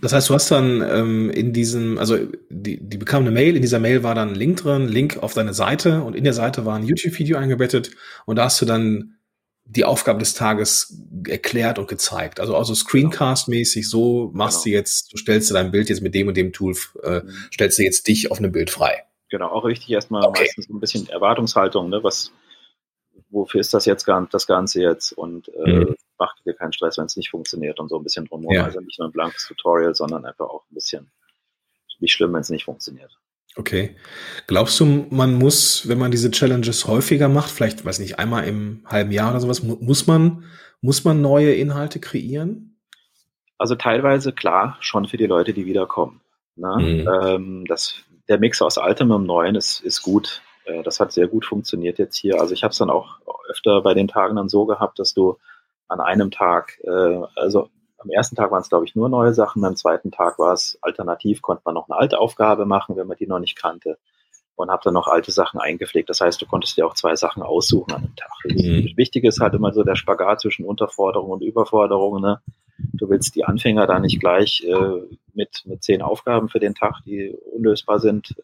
[0.00, 2.16] Das heißt, du hast dann ähm, in diesem, also
[2.48, 5.34] die, die bekam eine Mail, in dieser Mail war dann ein Link drin, Link auf
[5.34, 7.90] deine Seite und in der Seite war ein YouTube-Video eingebettet
[8.24, 9.16] und da hast du dann
[9.68, 12.38] die Aufgabe des Tages erklärt und gezeigt.
[12.38, 14.74] Also also Screencast-mäßig, so machst genau.
[14.74, 17.30] du jetzt, du stellst du dein Bild jetzt mit dem und dem Tool, äh, mhm.
[17.52, 19.02] stellst du jetzt dich auf einem Bild frei.
[19.28, 20.42] Genau, auch richtig erstmal okay.
[20.42, 21.98] meistens ein bisschen Erwartungshaltung, ne?
[22.04, 22.30] Was,
[23.30, 25.96] wofür ist das jetzt das Ganze jetzt und äh, mhm.
[26.18, 28.54] macht dir keinen Stress, wenn es nicht funktioniert und so ein bisschen drumherum.
[28.54, 28.64] Ja.
[28.64, 31.10] Also nicht nur ein blankes Tutorial, sondern einfach auch ein bisschen
[32.00, 33.18] nicht schlimm, wenn es nicht funktioniert.
[33.56, 33.96] Okay.
[34.46, 38.82] Glaubst du, man muss, wenn man diese Challenges häufiger macht, vielleicht, weiß nicht, einmal im
[38.86, 40.44] halben Jahr oder sowas, muss man,
[40.82, 42.78] muss man neue Inhalte kreieren?
[43.56, 46.20] Also teilweise klar, schon für die Leute, die wiederkommen.
[46.56, 46.76] Ne?
[46.78, 47.08] Mhm.
[47.22, 47.94] Ähm, das,
[48.28, 50.42] der Mix aus Altem und Neuen ist, ist gut.
[50.66, 52.40] Äh, das hat sehr gut funktioniert jetzt hier.
[52.40, 55.38] Also ich habe es dann auch öfter bei den Tagen dann so gehabt, dass du
[55.88, 59.64] an einem Tag, äh, also am ersten Tag waren es, glaube ich, nur neue Sachen.
[59.64, 63.16] Am zweiten Tag war es alternativ, konnte man noch eine alte Aufgabe machen, wenn man
[63.16, 63.98] die noch nicht kannte.
[64.54, 66.08] Und habe dann noch alte Sachen eingepflegt.
[66.08, 68.30] Das heißt, du konntest dir auch zwei Sachen aussuchen an dem Tag.
[68.44, 68.92] Mhm.
[68.96, 72.22] Wichtig ist halt immer so der Spagat zwischen Unterforderung und Überforderung.
[72.22, 72.40] Ne?
[72.78, 75.02] Du willst die Anfänger da nicht gleich äh,
[75.34, 78.34] mit, mit zehn Aufgaben für den Tag, die unlösbar sind,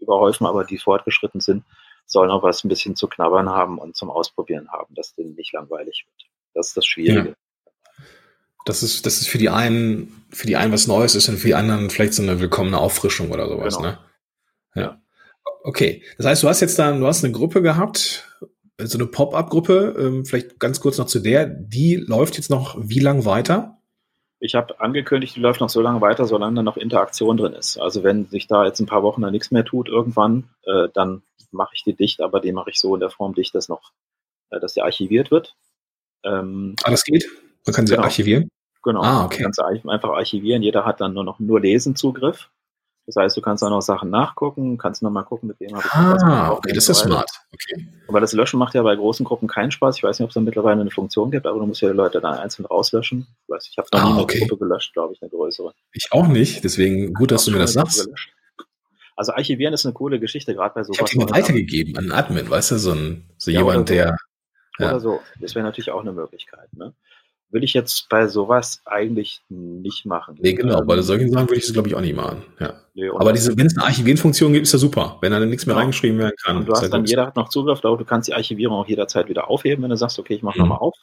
[0.00, 1.64] überhäufen, aber die fortgeschritten sind,
[2.06, 5.52] sollen auch was ein bisschen zu knabbern haben und zum Ausprobieren haben, dass denen nicht
[5.52, 6.30] langweilig wird.
[6.54, 7.28] Das ist das Schwierige.
[7.30, 8.04] Ja.
[8.64, 11.48] Das ist, das ist für die einen, für die einen was Neues ist und für
[11.48, 13.90] die anderen vielleicht so eine willkommene Auffrischung oder sowas, genau.
[13.90, 13.98] ne?
[14.74, 15.00] Ja.
[15.62, 16.02] Okay.
[16.18, 18.26] Das heißt, du hast jetzt dann, du hast eine Gruppe gehabt,
[18.78, 23.00] so eine Pop-up-Gruppe, ähm, vielleicht ganz kurz noch zu der, die läuft jetzt noch wie
[23.00, 23.79] lang weiter?
[24.40, 27.78] Ich habe angekündigt, die läuft noch so lange weiter, solange da noch Interaktion drin ist.
[27.78, 31.22] Also wenn sich da jetzt ein paar Wochen da nichts mehr tut irgendwann, äh, dann
[31.50, 33.92] mache ich die dicht, aber die mache ich so in der Form dicht, dass noch,
[34.50, 35.56] äh, dass die archiviert wird.
[36.24, 37.26] Ähm, ah, das geht?
[37.66, 38.04] Man kann sie genau.
[38.04, 38.48] archivieren?
[38.82, 39.02] Genau.
[39.02, 39.42] Ah, okay.
[39.42, 40.62] Kannst du einfach archivieren.
[40.62, 42.50] Jeder hat dann nur noch nur Lesenzugriff.
[43.12, 45.92] Das heißt, du kannst auch noch Sachen nachgucken, kannst nochmal gucken, mit wem habe ich
[45.92, 47.28] ah, Ah, okay, das ist smart.
[47.52, 47.88] Okay.
[48.06, 49.96] Aber das Löschen macht ja bei großen Gruppen keinen Spaß.
[49.96, 51.96] Ich weiß nicht, ob es da mittlerweile eine Funktion gibt, aber du musst ja die
[51.96, 53.26] Leute dann einzeln rauslöschen.
[53.42, 54.38] Ich weiß, ich habe noch ah, nie okay.
[54.38, 55.72] eine Gruppe gelöscht, glaube ich, eine größere.
[55.92, 58.08] Ich auch nicht, deswegen gut, dass du mir das sagst.
[59.16, 60.96] Also archivieren ist eine coole Geschichte, gerade bei sowas.
[60.96, 63.88] Ich habe die mal weitergegeben an einen Admin, weißt du, so, ein, so ja, jemand,
[63.88, 64.16] der
[64.78, 65.00] oder ja.
[65.00, 65.20] so.
[65.40, 66.72] Das wäre natürlich auch eine Möglichkeit.
[66.74, 66.94] Ne?
[67.52, 70.38] Will ich jetzt bei sowas eigentlich nicht machen.
[70.40, 72.44] Nee, genau, ähm, bei solchen Sachen würde ich es, glaube ich, auch nicht machen.
[72.60, 72.74] Ja.
[72.94, 75.74] Nee, aber diese, wenn es eine Archivieren-Funktion gibt, ist ja super, wenn dann nichts mehr
[75.74, 75.80] ja.
[75.80, 76.58] reingeschrieben werden kann.
[76.58, 79.28] Und du hast dann, jeder hat noch Zugriff, aber du kannst die Archivierung auch jederzeit
[79.28, 80.68] wieder aufheben, wenn du sagst, okay, ich mache mhm.
[80.68, 80.94] nochmal auf.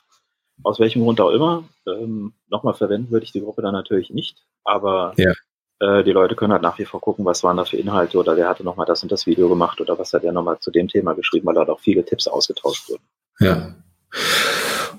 [0.64, 1.64] Aus welchem Grund auch immer.
[1.86, 5.34] Ähm, nochmal verwenden würde ich die Gruppe dann natürlich nicht, aber ja.
[5.80, 8.38] äh, die Leute können halt nach wie vor gucken, was waren da für Inhalte oder
[8.38, 10.88] wer hatte nochmal das und das Video gemacht oder was hat er nochmal zu dem
[10.88, 13.04] Thema geschrieben, weil da auch viele Tipps ausgetauscht wurden.
[13.40, 13.76] Ja.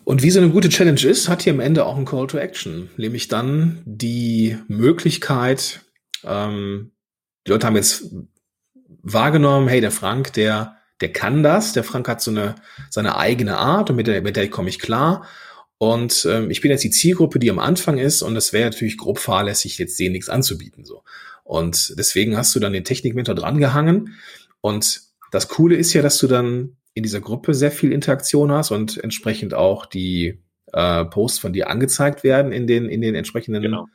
[0.04, 2.38] Und wie so eine gute Challenge ist, hat hier am Ende auch ein Call to
[2.38, 5.82] Action, nämlich dann die Möglichkeit,
[6.24, 6.92] ähm,
[7.46, 8.06] die Leute haben jetzt
[9.02, 12.54] wahrgenommen, hey, der Frank, der, der kann das, der Frank hat so eine,
[12.90, 15.26] seine eigene Art und mit der, mit der komme ich klar.
[15.78, 18.96] Und ähm, ich bin jetzt die Zielgruppe, die am Anfang ist, und es wäre natürlich
[18.96, 20.84] grob fahrlässig, jetzt denen nichts anzubieten.
[20.84, 21.04] so.
[21.44, 24.14] Und deswegen hast du dann den Technikmentor drangehangen.
[24.60, 28.70] Und das Coole ist ja, dass du dann in dieser Gruppe sehr viel Interaktion hast
[28.70, 33.62] und entsprechend auch die äh, Posts von dir angezeigt werden in den, in den entsprechenden
[33.62, 33.86] genau.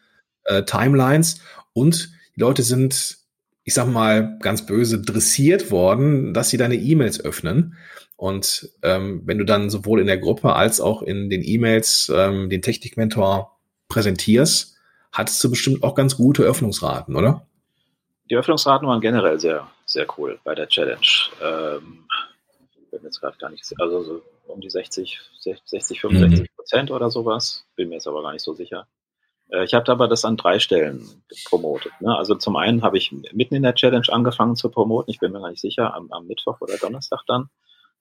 [0.45, 1.41] äh, Timelines.
[1.73, 3.17] Und die Leute sind,
[3.63, 7.75] ich sag mal, ganz böse dressiert worden, dass sie deine E-Mails öffnen.
[8.15, 12.49] Und ähm, wenn du dann sowohl in der Gruppe als auch in den E-Mails ähm,
[12.49, 13.57] den Technikmentor
[13.89, 14.77] präsentierst,
[15.11, 17.45] hattest du bestimmt auch ganz gute Öffnungsraten, oder?
[18.29, 21.05] Die Öffnungsraten waren generell sehr, sehr cool bei der Challenge.
[21.41, 22.05] Ähm,
[22.93, 25.19] bin jetzt gerade gar nicht, also so um die 60,
[25.65, 26.95] 60, 65 Prozent mhm.
[26.95, 27.65] oder sowas.
[27.75, 28.87] Bin mir jetzt aber gar nicht so sicher.
[29.49, 31.91] Äh, ich habe aber das an drei Stellen promotet.
[31.99, 32.15] Ne?
[32.15, 35.11] Also zum einen habe ich mitten in der Challenge angefangen zu promoten.
[35.11, 37.49] Ich bin mir gar nicht sicher, am, am Mittwoch oder Donnerstag dann,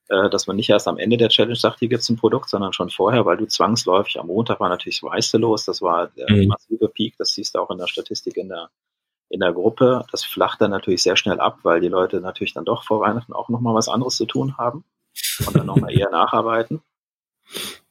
[0.09, 2.48] äh, dass man nicht erst am Ende der Challenge sagt, hier gibt es ein Produkt,
[2.48, 6.09] sondern schon vorher, weil du zwangsläufig, am Montag war natürlich das Weiße los, das war
[6.09, 6.48] der mhm.
[6.48, 8.70] massive Peak, das siehst du auch in der Statistik in der
[9.33, 10.05] in der Gruppe.
[10.11, 13.33] Das flacht dann natürlich sehr schnell ab, weil die Leute natürlich dann doch vor Weihnachten
[13.33, 14.85] auch nochmal was anderes zu tun haben
[15.47, 16.83] und dann nochmal eher nacharbeiten.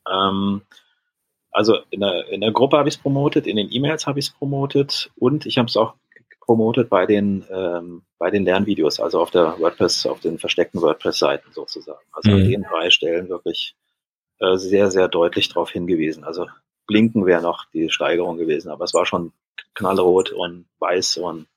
[0.10, 0.62] Ähm,
[1.52, 4.28] also in der, in der Gruppe habe ich es promotet, in den E-Mails habe ich
[4.28, 5.96] es promotet und ich habe es auch
[6.40, 11.52] promotet bei den, ähm, bei den Lernvideos, also auf der WordPress, auf den versteckten WordPress-Seiten
[11.54, 12.06] sozusagen.
[12.12, 12.36] Also mhm.
[12.38, 13.76] an den drei Stellen wirklich
[14.40, 16.24] äh, sehr, sehr deutlich darauf hingewiesen.
[16.24, 16.48] Also
[16.88, 19.34] blinken wäre noch die Steigerung gewesen, aber es war schon
[19.76, 21.48] knallrot und weiß und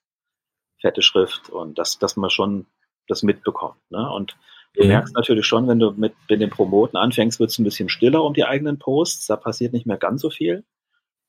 [0.80, 2.66] fette Schrift und dass, dass man schon
[3.08, 3.80] das mitbekommt.
[3.90, 4.10] Ne?
[4.10, 4.36] Und
[4.76, 4.88] Du mhm.
[4.88, 8.24] merkst natürlich schon, wenn du mit, mit dem Promoten anfängst, wird es ein bisschen stiller
[8.24, 9.26] um die eigenen Posts.
[9.26, 10.64] Da passiert nicht mehr ganz so viel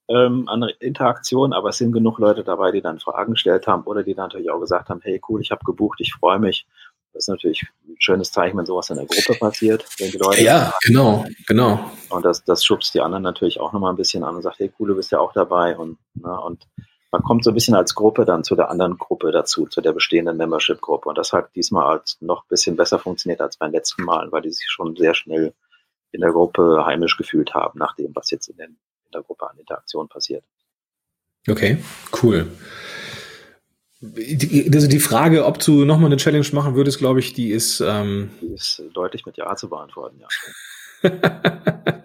[0.08, 4.04] ähm, an Interaktion, aber es sind genug Leute dabei, die dann Fragen gestellt haben oder
[4.04, 6.68] die dann natürlich auch gesagt haben, hey cool, ich habe gebucht, ich freue mich.
[7.16, 10.44] Das ist natürlich ein schönes Zeichen, wenn sowas in der Gruppe passiert, wenn die Leute.
[10.44, 11.90] Ja, genau, genau.
[12.10, 14.70] Und das, das schubst die anderen natürlich auch nochmal ein bisschen an und sagt, hey
[14.78, 16.68] cool, du bist ja auch dabei und, na, und
[17.14, 19.94] man kommt so ein bisschen als Gruppe dann zu der anderen Gruppe dazu, zu der
[19.94, 21.08] bestehenden Membership-Gruppe.
[21.08, 24.42] Und das hat diesmal als noch ein bisschen besser funktioniert als beim letzten Mal, weil
[24.42, 25.54] die sich schon sehr schnell
[26.12, 28.72] in der Gruppe heimisch gefühlt haben, nach dem, was jetzt in, den,
[29.06, 30.44] in der Gruppe an Interaktion passiert.
[31.48, 31.78] Okay,
[32.22, 32.52] cool.
[34.74, 37.82] Also die Frage, ob du nochmal eine Challenge machen würdest, glaube ich, die ist.
[37.82, 40.28] Ähm die ist deutlich mit Ja zu beantworten, ja.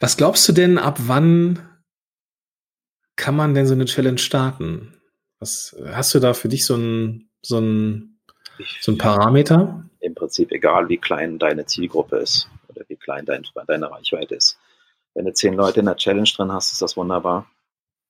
[0.00, 1.60] Was glaubst du denn, ab wann
[3.16, 4.94] kann man denn so eine Challenge starten?
[5.38, 8.18] Was hast du da für dich so ein, so ein,
[8.80, 9.84] so ein Parameter?
[10.00, 14.58] Im Prinzip egal, wie klein deine Zielgruppe ist oder wie klein dein, deine Reichweite ist.
[15.14, 17.46] Wenn du zehn Leute in der Challenge drin hast, ist das wunderbar.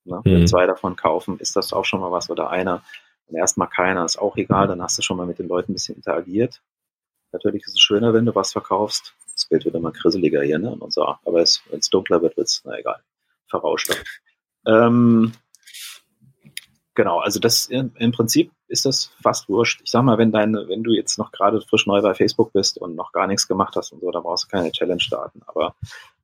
[0.05, 0.21] Ne?
[0.25, 0.31] Mhm.
[0.31, 2.83] Wenn zwei davon kaufen, ist das auch schon mal was oder einer.
[3.27, 5.75] Und erstmal keiner, ist auch egal, dann hast du schon mal mit den Leuten ein
[5.75, 6.61] bisschen interagiert.
[7.33, 9.15] Natürlich ist es schöner, wenn du was verkaufst.
[9.35, 10.71] Das Bild wird immer grisseliger hier, ne?
[10.71, 11.03] Und so.
[11.03, 11.43] Aber wenn
[11.79, 13.01] es dunkler wird, wird es, na egal,
[13.49, 13.91] verrauscht.
[14.67, 15.33] Ähm,
[16.95, 19.81] genau, also das im, im Prinzip ist das fast wurscht.
[19.83, 22.79] Ich sag mal, wenn deine, wenn du jetzt noch gerade frisch neu bei Facebook bist
[22.79, 25.41] und noch gar nichts gemacht hast und so, dann brauchst du keine Challenge starten.
[25.47, 25.75] Aber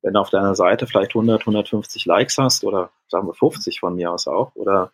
[0.03, 3.95] wenn du auf deiner Seite vielleicht 100, 150 Likes hast oder sagen wir 50 von
[3.95, 4.93] mir aus auch oder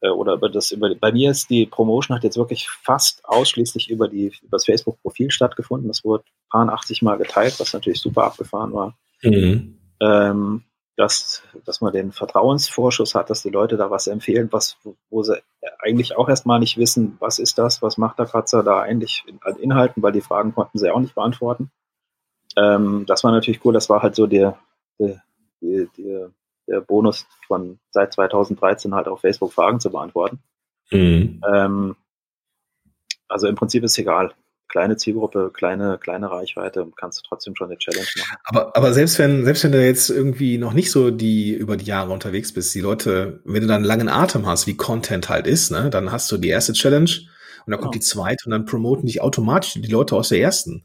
[0.00, 3.90] äh, oder über das über bei mir ist die Promotion hat jetzt wirklich fast ausschließlich
[3.90, 5.88] über die über das Facebook Profil stattgefunden.
[5.88, 8.96] Das wurde paar 80 Mal geteilt, was natürlich super abgefahren war.
[9.22, 9.78] Mhm.
[10.00, 10.64] Ähm,
[10.96, 14.76] dass, dass man den Vertrauensvorschuss hat, dass die Leute da was empfehlen, was,
[15.10, 15.42] wo sie
[15.80, 19.56] eigentlich auch erstmal nicht wissen, was ist das, was macht der Kratzer da eigentlich an
[19.56, 21.72] Inhalten, weil die Fragen konnten sie auch nicht beantworten.
[22.56, 24.58] Ähm, das war natürlich cool, das war halt so der,
[24.98, 25.22] der,
[25.60, 26.30] der,
[26.66, 30.40] der Bonus von seit 2013 halt auf Facebook Fragen zu beantworten.
[30.90, 31.40] Mhm.
[31.52, 31.96] Ähm,
[33.28, 34.34] also im Prinzip ist egal
[34.74, 38.36] kleine Zielgruppe, kleine, kleine Reichweite, kannst du trotzdem schon eine Challenge machen.
[38.42, 41.84] Aber, aber selbst wenn, selbst wenn du jetzt irgendwie noch nicht so die über die
[41.84, 45.46] Jahre unterwegs bist, die Leute, wenn du dann einen langen Atem hast, wie Content halt
[45.46, 47.08] ist, ne, dann hast du die erste Challenge
[47.66, 50.84] und dann kommt die zweite und dann promoten dich automatisch die Leute aus der ersten.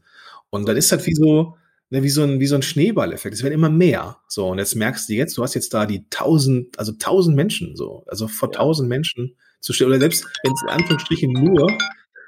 [0.50, 1.56] Und dann ist halt wie so,
[1.90, 3.34] ne, wie so ein, wie so ein Schneeballeffekt.
[3.34, 4.18] Es werden immer mehr.
[4.28, 7.76] So, und jetzt merkst du jetzt, du hast jetzt da die tausend, also tausend Menschen,
[7.76, 11.76] so, also vor tausend Menschen zu stellen, oder selbst wenn es in Anführungsstrichen nur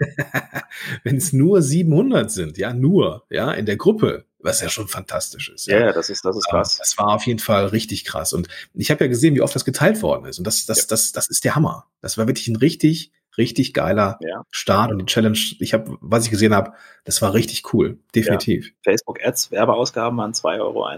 [1.05, 5.51] wenn es nur 700 sind, ja, nur, ja, in der Gruppe, was ja schon fantastisch
[5.51, 5.66] ist.
[5.66, 6.79] Ja, ja das ist, das ist krass.
[6.79, 8.33] Das war auf jeden Fall richtig krass.
[8.33, 10.38] Und ich habe ja gesehen, wie oft das geteilt worden ist.
[10.38, 10.85] Und das, das, ja.
[10.88, 11.87] das, das ist der Hammer.
[12.01, 14.42] Das war wirklich ein richtig, richtig geiler ja.
[14.51, 14.90] Start.
[14.90, 16.73] Und die Challenge, ich habe, was ich gesehen habe,
[17.05, 17.99] das war richtig cool.
[18.14, 18.66] Definitiv.
[18.66, 18.92] Ja.
[18.92, 20.88] Facebook Ads, Werbeausgaben waren 2,81 Euro.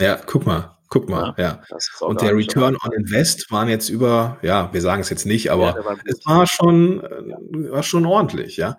[0.00, 0.78] Ja, guck mal.
[0.90, 1.62] Guck mal, ja.
[1.70, 1.78] ja.
[2.00, 5.76] Und der Return on Invest waren jetzt über, ja, wir sagen es jetzt nicht, aber
[5.76, 7.70] ja, war es war schon, ja.
[7.72, 8.78] war schon ordentlich, ja.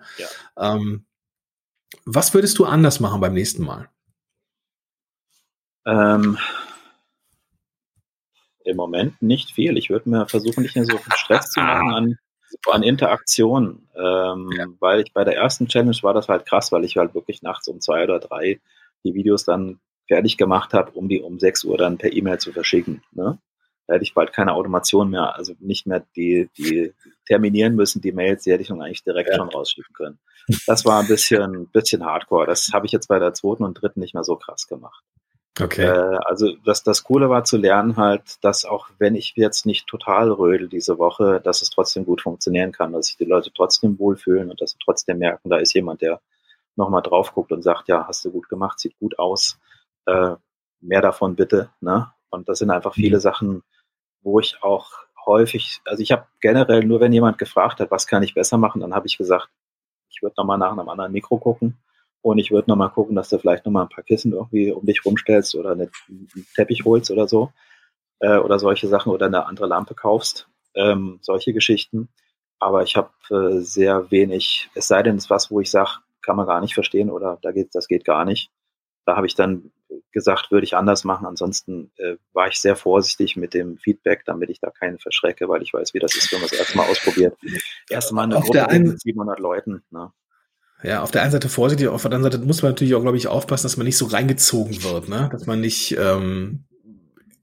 [0.58, 1.06] Ähm,
[2.04, 3.88] was würdest du anders machen beim nächsten Mal?
[5.86, 6.36] Ähm,
[8.64, 9.78] Im Moment nicht viel.
[9.78, 12.18] Ich würde mir versuchen, nicht mehr so viel Stress zu machen an,
[12.70, 16.96] an Interaktion, ähm, weil ich bei der ersten Challenge war das halt krass, weil ich
[16.96, 18.60] halt wirklich nachts um zwei oder drei
[19.04, 22.52] die Videos dann fertig gemacht habe, um die um 6 Uhr dann per E-Mail zu
[22.52, 23.02] verschicken.
[23.12, 23.38] Ne?
[23.86, 26.92] Da hätte ich bald keine Automation mehr, also nicht mehr die, die
[27.26, 29.36] terminieren müssen, die Mails, die hätte ich dann eigentlich direkt ja.
[29.36, 30.18] schon rausschicken können.
[30.66, 32.46] Das war ein bisschen, bisschen hardcore.
[32.46, 35.04] Das habe ich jetzt bei der zweiten und dritten nicht mehr so krass gemacht.
[35.58, 35.84] Okay.
[35.84, 39.86] Äh, also das, das Coole war zu lernen halt, dass auch wenn ich jetzt nicht
[39.86, 43.98] total rödel diese Woche, dass es trotzdem gut funktionieren kann, dass sich die Leute trotzdem
[43.98, 46.20] wohlfühlen und dass sie trotzdem merken, da ist jemand, der
[46.76, 49.58] nochmal drauf guckt und sagt, ja, hast du gut gemacht, sieht gut aus
[50.06, 50.36] äh,
[50.80, 51.70] mehr davon bitte.
[51.80, 52.10] Ne?
[52.30, 53.22] Und das sind einfach viele mhm.
[53.22, 53.62] Sachen,
[54.22, 54.90] wo ich auch
[55.26, 58.80] häufig, also ich habe generell nur, wenn jemand gefragt hat, was kann ich besser machen,
[58.80, 59.48] dann habe ich gesagt,
[60.08, 61.76] ich würde nochmal nach einem anderen Mikro gucken
[62.22, 65.04] und ich würde nochmal gucken, dass du vielleicht nochmal ein paar Kissen irgendwie um dich
[65.04, 65.90] rumstellst oder einen
[66.54, 67.52] Teppich holst oder so
[68.20, 72.08] äh, oder solche Sachen oder eine andere Lampe kaufst, ähm, solche Geschichten.
[72.58, 75.90] Aber ich habe äh, sehr wenig, es sei denn, es ist was, wo ich sage,
[76.20, 78.50] kann man gar nicht verstehen oder da geht, das geht gar nicht.
[79.06, 79.72] Da habe ich dann
[80.12, 81.26] gesagt, würde ich anders machen.
[81.26, 85.62] Ansonsten äh, war ich sehr vorsichtig mit dem Feedback, damit ich da keinen verschrecke, weil
[85.62, 87.36] ich weiß, wie das ist, wenn man es erstmal ausprobiert.
[87.88, 89.82] Erste Mal eine Gruppe mit 700 Leuten.
[89.90, 90.12] Ne?
[90.82, 93.16] Ja, auf der einen Seite vorsichtig, auf der anderen Seite muss man natürlich auch, glaube
[93.16, 95.28] ich, aufpassen, dass man nicht so reingezogen wird, ne?
[95.30, 96.64] dass man nicht ähm,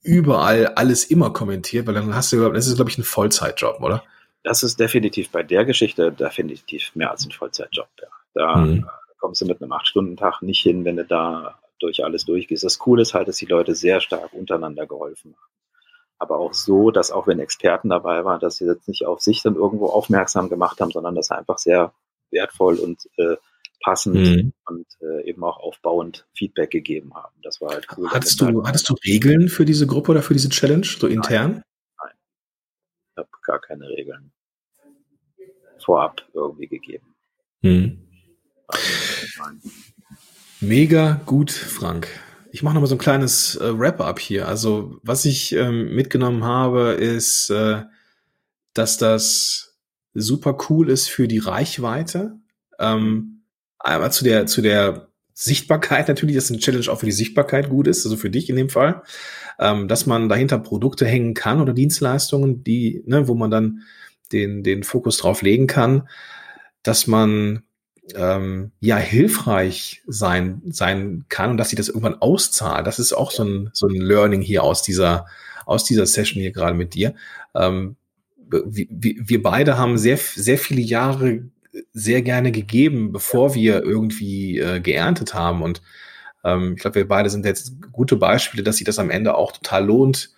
[0.01, 4.03] überall alles immer kommentiert, weil dann hast du, das ist, glaube ich, ein Vollzeitjob, oder?
[4.43, 7.87] Das ist definitiv bei der Geschichte definitiv mehr als ein Vollzeitjob.
[8.01, 8.07] Ja.
[8.33, 8.85] Da, mhm
[9.19, 12.63] kommst du mit einem 8-Stunden-Tag nicht hin, wenn du da durch alles durchgehst.
[12.63, 15.51] Das Coole ist halt, dass die Leute sehr stark untereinander geholfen haben.
[16.19, 19.43] Aber auch so, dass auch wenn Experten dabei waren, dass sie jetzt nicht auf sich
[19.43, 21.93] dann irgendwo aufmerksam gemacht haben, sondern dass einfach sehr
[22.31, 23.35] wertvoll und äh,
[23.81, 24.53] passend mhm.
[24.65, 27.35] und äh, eben auch aufbauend Feedback gegeben haben.
[27.43, 28.09] Das war halt cool.
[28.09, 31.63] Hattest du, hattest du Regeln für diese Gruppe oder für diese Challenge, so intern?
[32.01, 32.13] Nein,
[33.11, 34.31] ich habe gar keine Regeln
[35.87, 37.15] vorab irgendwie gegeben.
[37.61, 38.07] Mhm.
[40.59, 42.07] Mega gut, Frank.
[42.51, 44.47] Ich mache nochmal so ein kleines äh, Wrap-up hier.
[44.47, 47.83] Also, was ich ähm, mitgenommen habe, ist, äh,
[48.73, 49.66] dass das
[50.17, 52.37] super cool ist für die Reichweite.
[52.79, 53.43] Ähm,
[53.79, 57.87] einmal zu der, zu der Sichtbarkeit natürlich, dass eine Challenge auch für die Sichtbarkeit gut
[57.87, 59.03] ist, also für dich in dem Fall,
[59.59, 63.83] ähm, dass man dahinter Produkte hängen kann oder Dienstleistungen, die, ne, wo man dann
[64.31, 66.09] den, den Fokus drauf legen kann,
[66.81, 67.63] dass man
[68.15, 72.87] ähm, ja hilfreich sein sein kann und dass sich das irgendwann auszahlt.
[72.87, 75.27] Das ist auch so ein so ein Learning hier aus dieser
[75.65, 77.13] aus dieser Session hier gerade mit dir.
[77.53, 77.97] Ähm,
[78.49, 81.43] wir, beide haben sehr sehr viele Jahre
[81.93, 85.81] sehr gerne gegeben, bevor wir irgendwie äh, geerntet haben und
[86.43, 89.51] ähm, ich glaube, wir beide sind jetzt gute Beispiele, dass sich das am Ende auch
[89.51, 90.31] total lohnt,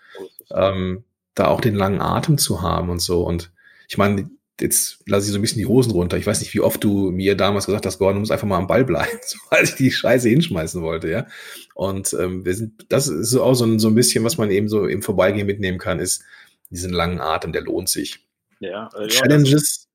[0.51, 1.03] ähm,
[1.35, 3.25] da auch den langen Atem zu haben und so.
[3.25, 3.51] Und
[3.87, 6.17] ich meine, jetzt lasse ich so ein bisschen die Hosen runter.
[6.17, 8.57] Ich weiß nicht, wie oft du mir damals gesagt hast, Gordon, du musst einfach mal
[8.57, 9.19] am Ball bleiben,
[9.49, 11.27] weil ich die Scheiße hinschmeißen wollte, ja.
[11.75, 14.67] Und ähm, wir sind, das ist auch so ein, so ein bisschen, was man eben
[14.67, 16.23] so im Vorbeigehen mitnehmen kann, ist
[16.69, 18.27] diesen langen Atem, der lohnt sich.
[18.59, 19.87] Ja, äh, Challenges.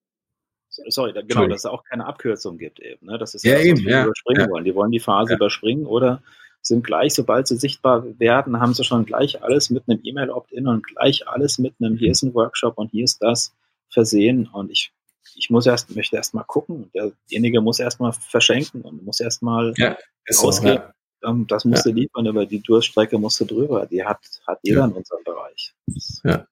[0.76, 3.06] Ja, sorry, da, genau, dass es auch keine Abkürzung gibt eben.
[3.06, 3.18] Ne?
[3.18, 4.64] Das ist ja, ja eben, ja, überspringen wollen.
[4.64, 6.22] Die wollen die Phase überspringen oder
[6.62, 10.84] sind gleich, sobald sie sichtbar werden, haben sie schon gleich alles mit einem E-Mail-Opt-in und
[10.84, 13.54] gleich alles mit einem, hier ist ein Workshop und hier ist das
[13.90, 14.92] versehen und ich,
[15.36, 16.90] ich muss erst, möchte erst mal gucken.
[16.94, 19.96] Derjenige muss erst mal verschenken und muss erst mal ja,
[20.38, 20.82] ausgeben.
[21.20, 21.44] So, ja.
[21.48, 21.94] Das musste ja.
[21.94, 23.86] liefern, über die Durststrecke musste drüber.
[23.86, 24.86] Die hat, hat jeder ja.
[24.86, 25.74] in unserem Bereich.
[26.22, 26.46] Ja.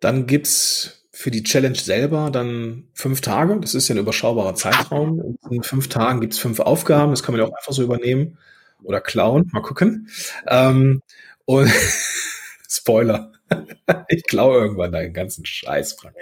[0.00, 3.58] Dann gibt's für die Challenge selber dann fünf Tage.
[3.60, 5.38] Das ist ja ein überschaubarer Zeitraum.
[5.50, 7.12] In fünf Tagen gibt's fünf Aufgaben.
[7.12, 8.38] Das kann man ja auch einfach so übernehmen
[8.82, 9.48] oder klauen.
[9.52, 10.08] Mal gucken.
[10.48, 11.02] Ähm,
[11.44, 11.70] und
[12.68, 13.32] Spoiler.
[14.08, 16.16] ich klaue irgendwann deinen ganzen Scheiß, Frank.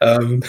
[0.00, 0.42] Ähm,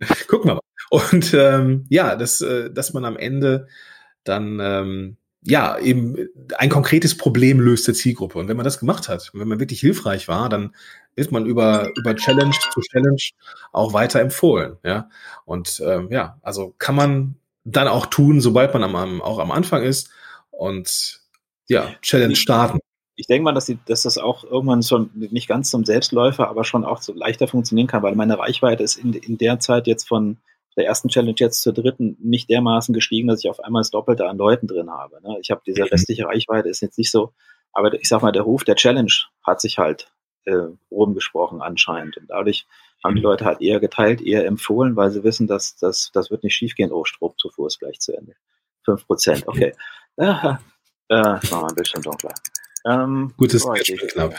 [0.28, 0.60] gucken wir mal.
[0.90, 3.68] Und ähm, ja, dass, äh, dass man am Ende
[4.24, 6.16] dann ähm, ja eben
[6.56, 8.38] ein konkretes Problem löst der Zielgruppe.
[8.38, 10.74] Und wenn man das gemacht hat, wenn man wirklich hilfreich war, dann
[11.14, 13.22] ist man über über Challenge zu Challenge
[13.72, 14.76] auch weiter empfohlen.
[14.84, 15.08] Ja
[15.44, 19.50] und ähm, ja, also kann man dann auch tun, sobald man am, am auch am
[19.50, 20.10] Anfang ist
[20.50, 21.20] und
[21.68, 22.78] ja Challenge starten
[23.18, 26.62] ich denke mal, dass, die, dass das auch irgendwann schon nicht ganz zum Selbstläufer, aber
[26.62, 30.06] schon auch so leichter funktionieren kann, weil meine Reichweite ist in, in der Zeit jetzt
[30.06, 30.36] von
[30.78, 34.26] der ersten Challenge jetzt zur dritten nicht dermaßen gestiegen, dass ich auf einmal das Doppelte
[34.26, 35.20] an Leuten drin habe.
[35.22, 35.36] Ne?
[35.40, 35.88] Ich habe diese mhm.
[35.88, 37.32] restliche Reichweite ist jetzt nicht so,
[37.72, 39.12] aber ich sag mal, der Ruf der Challenge
[39.44, 40.10] hat sich halt
[40.44, 42.16] äh, rumgesprochen anscheinend.
[42.16, 42.66] Und dadurch
[43.04, 43.26] haben die mhm.
[43.26, 46.92] Leute halt eher geteilt, eher empfohlen, weil sie wissen, dass das, das wird nicht schiefgehen.
[46.92, 48.34] Oh, Stromzufuhr ist gleich zu Ende.
[48.84, 49.74] Fünf Prozent, okay.
[50.16, 50.24] Äh,
[51.08, 52.34] äh, machen wir ein bisschen dunkler.
[52.86, 54.34] Ähm, Gutes oh, knapp.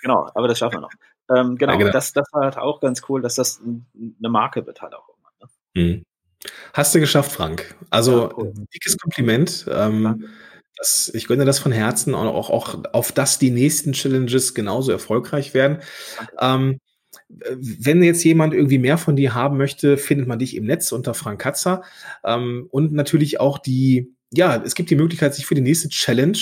[0.00, 0.92] Genau, aber das schaffen wir noch.
[1.30, 1.92] Ähm, genau, ja, genau.
[1.92, 5.11] Das, das war halt auch ganz cool, dass das eine Marke wird halt auch?
[5.74, 6.04] Mhm.
[6.72, 7.74] Hast du geschafft, Frank.
[7.90, 8.52] Also ja, cool.
[8.74, 9.66] dickes Kompliment.
[9.70, 10.28] Ähm,
[10.76, 14.90] das, ich gönne das von Herzen und auch, auch auf dass die nächsten Challenges genauso
[14.90, 15.78] erfolgreich werden.
[16.40, 16.80] Ähm,
[17.28, 21.14] wenn jetzt jemand irgendwie mehr von dir haben möchte, findet man dich im Netz unter
[21.14, 21.82] Frank Katzer.
[22.24, 26.38] Ähm, und natürlich auch die, ja, es gibt die Möglichkeit, sich für die nächste Challenge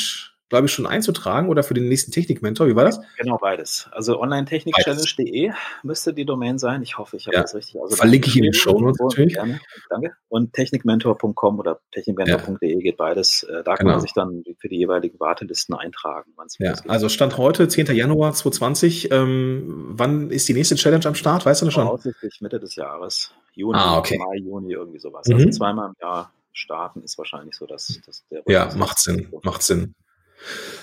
[0.50, 2.66] glaube ich, schon einzutragen oder für den nächsten Technik-Mentor.
[2.66, 3.00] Wie war das?
[3.16, 3.88] Genau, beides.
[3.92, 5.52] Also online-technikchallenge.de
[5.84, 6.82] müsste die Domain sein.
[6.82, 7.42] Ich hoffe, ich habe ja.
[7.42, 7.80] das richtig.
[7.80, 9.34] Also Verlinke ich in den Show Notes natürlich.
[9.34, 10.12] Gerne, danke.
[10.28, 13.44] Und technikmentor.com oder technikmentor.de geht beides.
[13.44, 13.92] Äh, da kann genau.
[13.92, 16.32] man sich dann für die jeweiligen Wartelisten eintragen.
[16.58, 17.86] Ja, also Stand heute, 10.
[17.94, 19.12] Januar 2020.
[19.12, 21.46] Ähm, wann ist die nächste Challenge am Start?
[21.46, 21.84] Weißt du schon?
[21.84, 23.32] Voraussichtlich Mitte des Jahres.
[23.54, 24.18] Juni, ah, okay.
[24.18, 25.28] Mai, Juni, irgendwie sowas.
[25.28, 25.34] Mhm.
[25.34, 28.42] Also zweimal im Jahr starten ist wahrscheinlich so, dass, dass der.
[28.48, 29.94] Ja, macht Sinn, macht Sinn.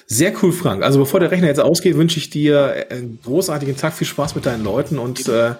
[0.05, 0.83] Sehr cool, Frank.
[0.83, 4.45] Also bevor der Rechner jetzt ausgeht, wünsche ich dir einen großartigen Tag, viel Spaß mit
[4.45, 5.55] deinen Leuten und äh,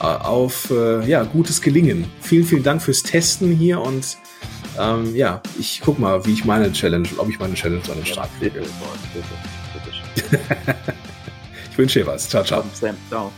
[0.00, 2.10] auf äh, ja, gutes Gelingen.
[2.20, 4.16] Vielen, vielen Dank fürs Testen hier und
[4.78, 8.06] ähm, ja, ich guck mal, wie ich meine Challenge, ob ich meine Challenge an den
[8.06, 8.60] Start kriege.
[11.70, 12.28] ich wünsche dir was.
[12.28, 12.64] Ciao, ciao.
[13.08, 13.32] Ciao.